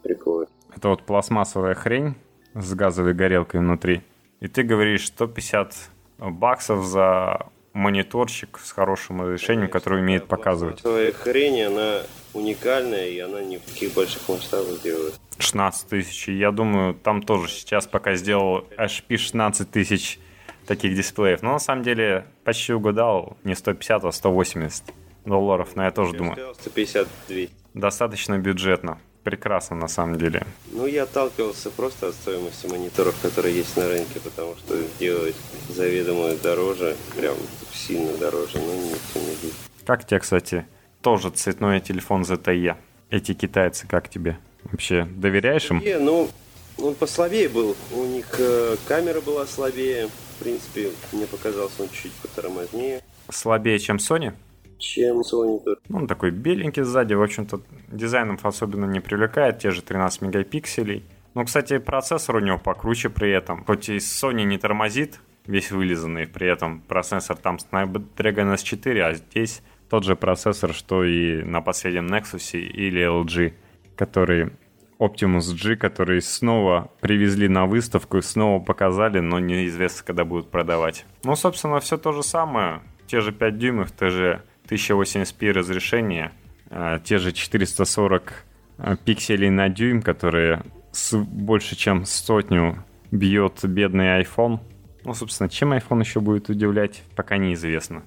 [0.04, 0.50] Прикольно.
[0.76, 2.16] Это вот пластмассовая хрень
[2.54, 4.02] с газовой горелкой внутри.
[4.42, 5.74] И ты говоришь 150
[6.18, 10.82] баксов за мониторчик с хорошим разрешением, который умеет показывать.
[10.82, 12.02] Пластмассовая хрень, она
[12.34, 15.14] уникальная, и она не в таких больших масштабах делает.
[15.38, 16.28] 16 тысяч.
[16.28, 20.20] Я думаю, там тоже сейчас пока сделал HP 16 тысяч
[20.66, 21.42] таких дисплеев.
[21.42, 24.94] Но на самом деле почти угадал не 150, а 180
[25.28, 27.50] долларов, но я тоже Я думаю, сказал, 150-200.
[27.74, 29.00] достаточно бюджетно.
[29.24, 30.48] Прекрасно, на самом деле.
[30.72, 35.36] Ну, я отталкивался просто от стоимости мониторов, которые есть на рынке, потому что делать
[35.68, 37.36] заведомо дороже, прям
[37.74, 39.54] сильно дороже, но никто не будет.
[39.86, 40.66] Как тебе, кстати,
[41.02, 42.78] тоже цветной телефон ZTE?
[43.10, 44.38] Эти китайцы, как тебе?
[44.64, 45.80] Вообще, доверяешь им?
[45.80, 46.30] Не, ну,
[46.78, 47.76] он послабее был.
[47.92, 50.08] У них э, камера была слабее.
[50.08, 54.32] В принципе, мне показалось, он чуть потормознее, Слабее, чем Sony?
[54.78, 55.62] Чем Sony.
[55.90, 57.62] Ну, он такой беленький сзади, в общем-то,
[57.92, 61.04] дизайном особенно не привлекает, те же 13 мегапикселей.
[61.34, 63.64] Ну, кстати, процессор у него покруче при этом.
[63.66, 69.62] Хоть и Sony не тормозит, весь вылизанный, при этом процессор там Snapdragon S4, а здесь
[69.90, 73.54] тот же процессор, что и на последнем Nexus или LG,
[73.96, 74.52] который
[75.00, 81.06] Optimus G, который снова привезли на выставку и снова показали, но неизвестно, когда будут продавать.
[81.24, 82.82] Ну, собственно, все то же самое.
[83.06, 86.32] Те же 5 дюймов, те же 1080p разрешение,
[86.70, 88.34] э, те же 440
[88.78, 94.60] э, пикселей на дюйм, которые с больше чем сотню бьет бедный iPhone.
[95.04, 98.04] Ну, собственно, чем iPhone еще будет удивлять, пока неизвестно.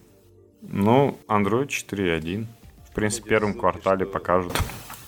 [0.63, 2.47] Ну, Android 4.1.
[2.91, 4.53] В принципе, в первом квартале что- покажут.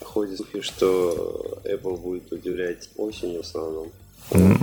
[0.03, 3.89] Ходят слухи, что Apple будет удивлять осенью в основном.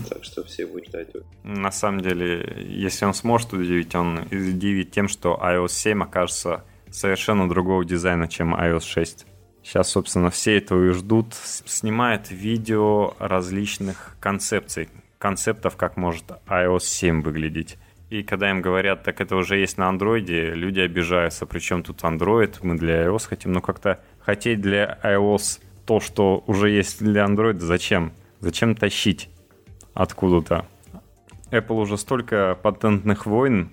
[0.09, 1.09] Так что все будут ждать.
[1.43, 7.47] На самом деле, если он сможет удивить, он удивит тем, что iOS 7 окажется совершенно
[7.47, 9.25] другого дизайна, чем iOS 6.
[9.63, 11.33] Сейчас, собственно, все этого и ждут.
[11.33, 17.77] Снимает видео различных концепций, концептов, как может iOS 7 выглядеть.
[18.09, 21.45] И когда им говорят, так это уже есть на андроиде, люди обижаются.
[21.45, 23.51] Причем тут Android, мы для iOS хотим.
[23.51, 28.13] Но как-то хотеть для iOS то, что уже есть для Android, зачем?
[28.39, 29.29] Зачем тащить
[29.93, 30.65] откуда-то?
[31.51, 33.71] Apple уже столько патентных войн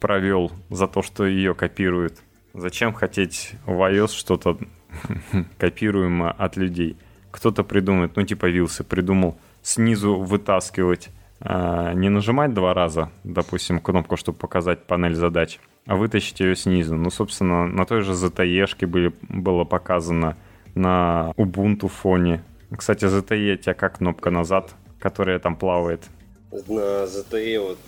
[0.00, 2.22] провел за то, что ее копируют.
[2.58, 4.58] Зачем хотеть в iOS что-то
[5.58, 6.96] копируемое от людей?
[7.30, 14.16] Кто-то придумает, ну типа Вилсы придумал снизу вытаскивать, а, не нажимать два раза, допустим, кнопку,
[14.16, 16.96] чтобы показать панель задач, а вытащить ее снизу.
[16.96, 20.36] Ну, собственно, на той же ZTE были, было показано
[20.74, 22.42] на Ubuntu фоне.
[22.76, 26.02] Кстати, ZTE тебя как кнопка назад, которая там плавает.
[26.50, 27.78] На ZTE вот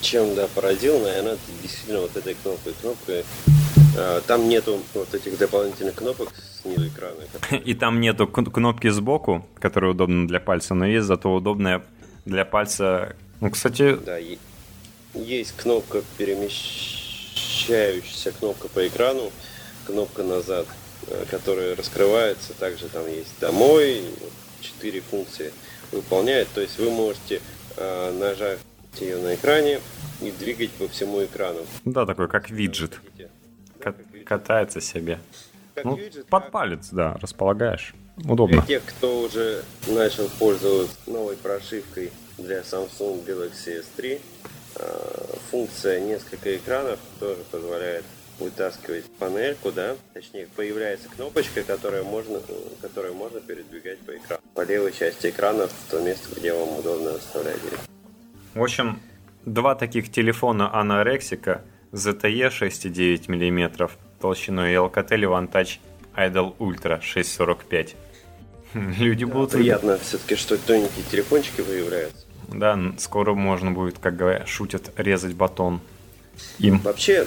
[0.00, 2.74] чем да поразил, наверное, действительно вот этой кнопкой.
[2.80, 3.24] Кнопкой.
[3.96, 7.16] А, Там нету вот этих дополнительных кнопок снизу экрана.
[7.64, 11.82] И там нету кн- кнопки сбоку, которая удобна для пальца, но есть зато удобная
[12.24, 13.14] для пальца.
[13.40, 14.18] Ну, кстати, Да,
[15.14, 19.30] есть кнопка перемещающаяся кнопка по экрану,
[19.86, 20.66] кнопка назад,
[21.08, 22.52] э, которая раскрывается.
[22.54, 24.02] Также там есть домой,
[24.60, 25.52] четыре функции
[25.92, 26.48] выполняет.
[26.54, 27.40] То есть вы можете
[27.76, 28.58] э, нажать
[29.00, 29.80] ее на экране
[30.22, 31.60] и двигать по всему экрану.
[31.84, 32.98] да, такой как виджет.
[33.04, 33.28] Хотите.
[34.24, 35.18] Катается себе.
[35.84, 35.98] Ну,
[36.30, 37.94] под палец, да, располагаешь.
[38.16, 38.62] Для Удобно.
[38.66, 44.20] тех, кто уже начал пользоваться новой прошивкой для Samsung Galaxy S3,
[44.76, 48.04] э, функция несколько экранов тоже позволяет
[48.38, 52.40] вытаскивать панельку, да, точнее появляется кнопочка, которая можно,
[52.80, 54.42] которую можно передвигать по экрану.
[54.54, 57.56] По левой части экрана в то место, где вам удобно оставлять.
[58.54, 59.00] В общем,
[59.44, 61.62] два таких телефона Anarexика
[61.96, 63.90] ZTE 6,9 мм
[64.20, 65.78] толщиной и Alcatel Vantage
[66.14, 67.94] Idol Ultra 6,45.
[68.98, 69.52] Люди будут...
[69.52, 72.26] Приятно все-таки, что тоненькие телефончики появляются.
[72.48, 75.80] Да, скоро можно будет, как говорят, шутят, резать батон.
[76.58, 76.80] Им.
[76.80, 77.26] Вообще,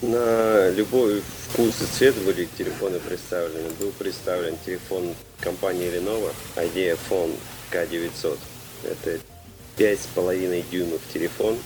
[0.00, 3.68] на любой вкус и цвет были телефоны представлены.
[3.80, 7.34] Был представлен телефон компании Lenovo Idea Phone
[7.72, 8.38] K900.
[8.84, 9.18] Это
[9.76, 11.56] 5,5 дюймов телефон.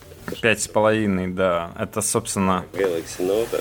[0.41, 1.73] Пять с половиной, да.
[1.79, 2.65] Это, собственно...
[2.73, 3.61] Galaxy Note.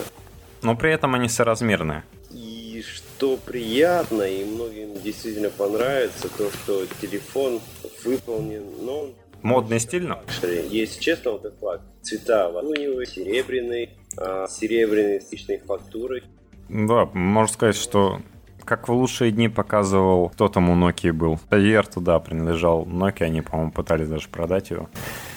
[0.62, 2.04] Но при этом они соразмерные.
[2.32, 7.62] И что приятно, и многим действительно понравится, то, что телефон
[8.04, 9.14] выполнен, ну,
[9.46, 10.22] Модно и стильно.
[10.42, 11.82] Если честно, вот этот флаг.
[12.02, 16.24] Цвета алюминиевый, серебряный, а, серебряные с личной фактурой.
[16.68, 18.22] Да, можно сказать, что
[18.64, 21.40] как в лучшие дни показывал, кто там у Nokia был.
[21.50, 24.90] Тайер туда принадлежал Nokia, они, по-моему, пытались даже продать его.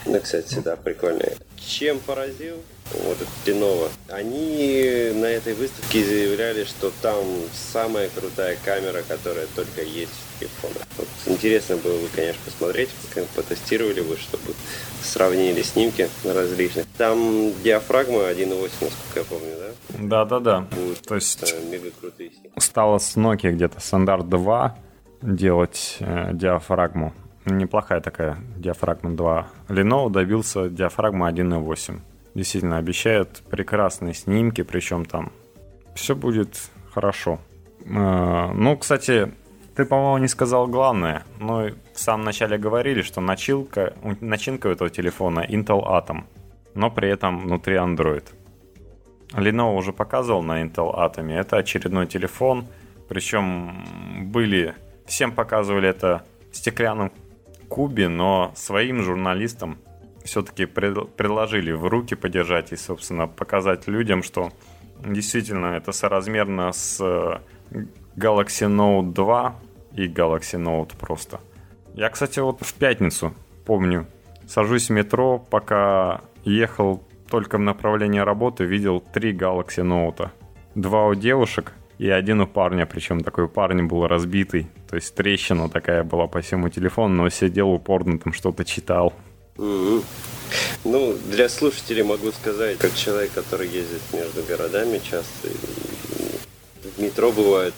[0.09, 1.23] Ну, кстати, да, прикольно.
[1.57, 2.57] Чем поразил
[3.05, 3.91] вот этот Lenovo?
[4.09, 10.83] Они на этой выставке заявляли, что там самая крутая камера, которая только есть в телефонах.
[10.97, 14.55] Вот интересно было бы, конечно, посмотреть, как потестировали бы, чтобы
[15.03, 16.87] сравнили снимки различных.
[16.97, 19.99] Там диафрагма 1.8, насколько я помню, да?
[19.99, 20.67] Да-да-да.
[21.07, 22.59] То есть э, мега крутые снимки.
[22.59, 24.79] стало с Nokia где-то стандарт 2
[25.21, 27.13] делать э, диафрагму.
[27.51, 29.49] Неплохая такая диафрагма 2.
[29.69, 32.01] Lenovo добился диафрагмы 1.8.
[32.35, 35.33] Действительно, обещают прекрасные снимки, причем там
[35.95, 37.41] все будет хорошо.
[37.85, 39.33] Э, ну, кстати,
[39.75, 41.25] ты, по-моему, не сказал главное.
[41.39, 46.25] Но в самом начале говорили, что начинка, начинка этого телефона Intel Atom,
[46.75, 48.25] но при этом внутри Android.
[49.33, 51.33] Lenovo уже показывал на Intel Atom.
[51.33, 52.67] Это очередной телефон,
[53.09, 53.85] причем
[54.33, 54.75] были...
[55.07, 56.23] Всем показывали это
[56.53, 57.11] в стеклянном
[57.69, 59.79] кубе, но своим журналистам
[60.25, 64.51] все-таки предложили в руки подержать и, собственно, показать людям, что
[65.05, 67.39] действительно это соразмерно с э,
[68.17, 69.55] Galaxy Note 2
[69.95, 71.41] и Galaxy Note просто.
[71.95, 73.33] Я, кстати, вот в пятницу,
[73.65, 74.07] помню,
[74.47, 80.31] сажусь в метро, пока ехал только в направлении работы, видел три Galaxy Note.
[80.75, 84.69] Два у девушек и один у парня, причем такой у парня был разбитый.
[84.89, 89.13] То есть трещина такая была по всему телефону, но сидел упорно там что-то читал.
[89.57, 90.05] Mm-hmm.
[90.85, 95.49] Ну, для слушателей могу сказать, как человек, который ездит между городами часто,
[96.97, 97.75] в метро бывает,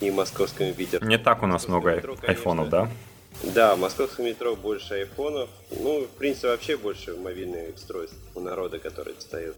[0.00, 1.04] и московском Питер.
[1.04, 2.88] Не так у нас много метро, айфонов, да?
[3.42, 5.50] Да, в московском метро больше айфонов.
[5.70, 9.56] Ну, в принципе, вообще больше мобильных устройств у народа, которые достают.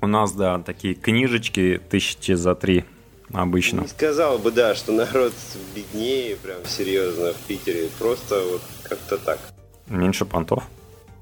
[0.00, 2.84] У нас, да, такие книжечки тысячи за три
[3.32, 3.82] обычно.
[3.82, 5.32] Не сказал бы, да, что народ
[5.74, 7.88] беднее, прям серьезно, в Питере.
[7.98, 9.38] Просто вот как-то так.
[9.86, 10.64] Меньше понтов?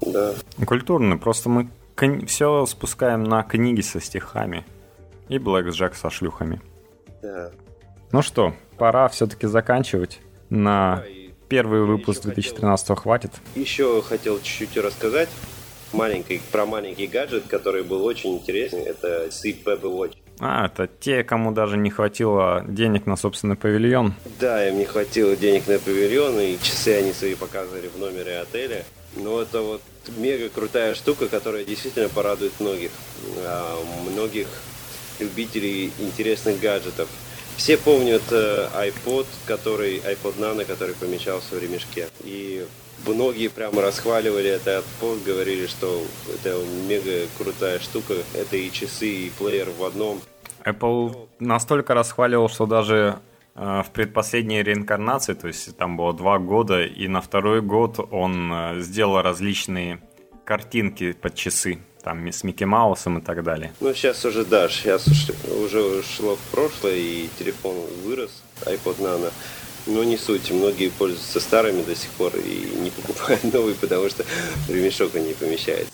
[0.01, 0.33] Да.
[0.65, 4.65] Культурный, просто мы кни- все спускаем на книги со стихами.
[5.27, 6.61] И Блэк Джек со шлюхами.
[7.21, 7.51] Да.
[8.11, 10.19] Ну что, пора все-таки заканчивать.
[10.49, 11.03] На
[11.47, 13.31] первый выпуск 2013 хотел, хватит.
[13.55, 15.29] Еще хотел чуть-чуть рассказать
[15.93, 18.81] маленький, про маленький гаджет, который был очень интересный.
[18.81, 20.15] Это Sleep Pebble Watch.
[20.39, 24.13] А, это те, кому даже не хватило денег на собственный павильон.
[24.39, 28.85] Да, им не хватило денег на павильон, и часы они свои показывали в номере отеля.
[29.15, 29.81] Но это вот
[30.17, 32.91] мега крутая штука, которая действительно порадует многих.
[33.45, 34.47] А, многих
[35.19, 37.09] любителей интересных гаджетов.
[37.57, 42.07] Все помнят э, iPod, который, iPod Nano, который помечался в ремешке.
[42.23, 42.65] И
[43.05, 46.01] многие прямо расхваливали этот iPod, говорили, что
[46.33, 48.13] это мега крутая штука.
[48.33, 50.21] Это и часы, и плеер в одном.
[50.65, 53.19] Apple настолько расхваливал, что даже
[53.55, 58.51] э, в предпоследней реинкарнации, то есть там было два года, и на второй год он
[58.51, 60.01] э, сделал различные
[60.45, 63.73] картинки под часы там с Микки Маусом и так далее.
[63.79, 65.05] Ну, сейчас уже, да, сейчас
[65.63, 68.31] уже ушло в прошлое, и телефон вырос,
[68.65, 69.31] iPod Nano.
[69.85, 74.25] Но не суть, многие пользуются старыми до сих пор и не покупают новый, потому что
[74.67, 75.91] ремешок не помещается.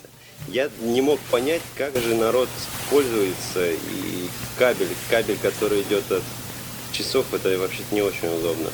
[0.48, 2.50] Я не мог понять, как же народ
[2.90, 6.24] пользуется, и кабель, кабель, который идет от
[6.92, 8.70] часов, это вообще-то не очень удобно.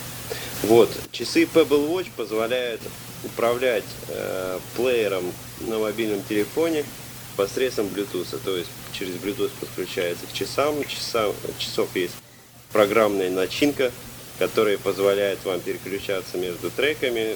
[0.63, 2.81] Вот, часы Pebble Watch позволяют
[3.23, 5.23] управлять э, плеером
[5.61, 6.85] на мобильном телефоне
[7.35, 8.37] посредством Bluetooth.
[8.43, 10.83] То есть через Bluetooth подключается к часам.
[10.85, 12.13] Часа, часов есть
[12.71, 13.91] программная начинка,
[14.41, 17.35] которая позволяет вам переключаться между треками.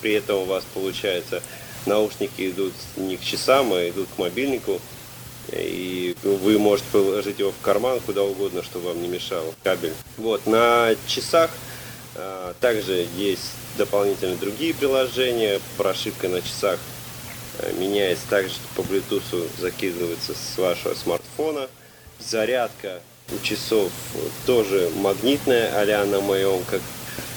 [0.00, 1.42] При этом у вас получается
[1.84, 4.80] наушники идут не к часам, а идут к мобильнику.
[5.52, 9.92] И вы можете положить его в карман куда угодно, чтобы вам не мешал кабель.
[10.16, 11.50] Вот, на часах
[12.14, 15.60] а, также есть дополнительные другие приложения.
[15.76, 16.78] Прошивка на часах
[17.58, 21.68] Э, меняется так же, что по Bluetooth закидывается с вашего смартфона.
[22.18, 23.00] Зарядка
[23.42, 23.90] часов
[24.46, 26.80] тоже магнитная, а на моем, как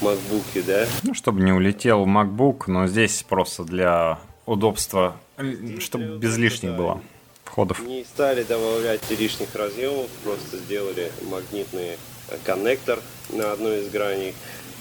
[0.02, 0.88] MacBook, да?
[1.04, 5.16] Ну, чтобы не улетел MacBook, но здесь просто для удобства,
[5.80, 7.02] чтобы без лишних было
[7.44, 7.82] входов.
[7.86, 11.98] Не стали добавлять лишних разъемов, просто сделали магнитный
[12.46, 14.34] коннектор на одной из граней.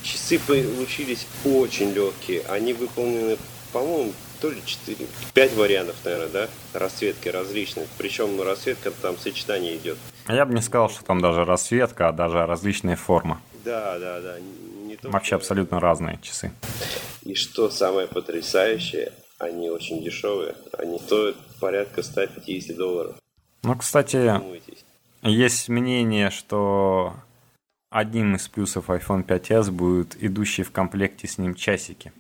[0.03, 2.43] Часы получились очень легкие.
[2.49, 3.37] Они выполнены,
[3.73, 7.89] по-моему, то ли 4, 5 вариантов, наверное, да, расцветки различных.
[7.99, 9.99] Причем расцветка там сочетание идет.
[10.27, 13.39] А я бы не сказал, что там даже расцветка, а даже различные формы.
[13.65, 14.37] Да, да, да.
[14.41, 16.53] Не то, Вообще абсолютно разные часы.
[17.23, 20.55] И что самое потрясающее, они очень дешевые.
[20.79, 23.17] Они стоят порядка 150 долларов.
[23.63, 24.41] Ну, кстати,
[25.23, 27.15] есть мнение, что
[27.91, 32.13] одним из плюсов iPhone 5s будет идущий в комплекте с ним часики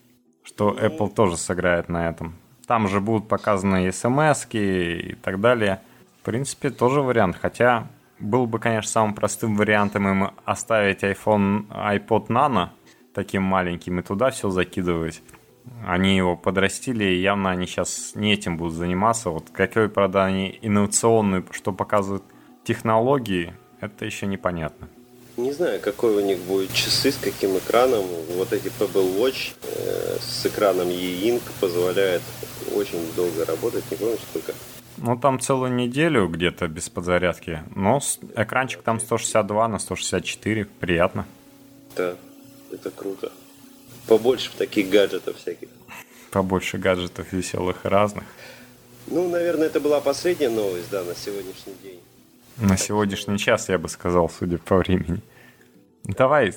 [0.51, 2.34] что Apple тоже сыграет на этом.
[2.66, 5.80] Там же будут показаны смс и так далее.
[6.20, 7.36] В принципе, тоже вариант.
[7.40, 7.86] Хотя
[8.18, 12.68] был бы, конечно, самым простым вариантом им оставить iPhone, iPod Nano
[13.14, 15.22] таким маленьким и туда все закидывать.
[15.86, 19.30] Они его подрастили, и явно они сейчас не этим будут заниматься.
[19.30, 22.24] Вот какой, правда, они инновационный, что показывают
[22.64, 24.88] технологии, это еще непонятно.
[25.37, 28.05] Не знаю, какой у них будет часы, с каким экраном.
[28.37, 32.22] Вот эти Pebble Watch э, с экраном E-Ink позволяет
[32.74, 34.55] очень долго работать, не помню сколько.
[34.97, 37.62] Ну, там целую неделю где-то без подзарядки.
[37.74, 38.01] Но
[38.37, 40.66] экранчик там 162 на 164.
[40.78, 41.26] Приятно.
[41.97, 42.14] Да,
[42.70, 43.33] это круто.
[44.07, 45.68] Побольше таких гаджетов всяких.
[46.31, 48.24] Побольше гаджетов веселых и разных.
[49.07, 52.01] Ну, наверное, это была последняя новость, да, на сегодняшний день.
[52.59, 55.22] На сегодняшний час, я бы сказал, судя по времени.
[56.05, 56.53] Давай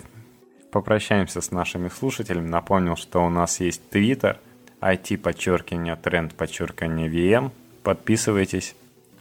[0.72, 2.48] попрощаемся с нашими слушателями.
[2.48, 4.38] Напомнил, что у нас есть Twitter,
[4.82, 7.52] IT подчеркивание, тренд подчеркивание VM.
[7.84, 8.76] Подписывайтесь.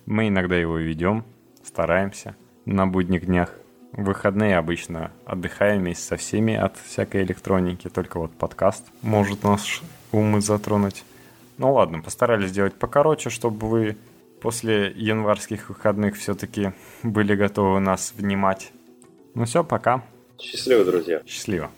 [0.06, 1.24] Мы иногда его ведем,
[1.64, 3.54] стараемся на будних днях.
[3.92, 9.82] В выходные обычно отдыхаем вместе со всеми от всякой электроники, только вот подкаст может наш
[10.12, 11.04] умы затронуть.
[11.58, 13.96] Ну ладно, постарались сделать покороче, чтобы вы
[14.42, 16.72] после январских выходных все-таки
[17.04, 18.72] были готовы нас внимать.
[19.34, 20.04] Ну все, пока.
[20.38, 21.22] Счастливо, друзья.
[21.26, 21.70] Счастливо.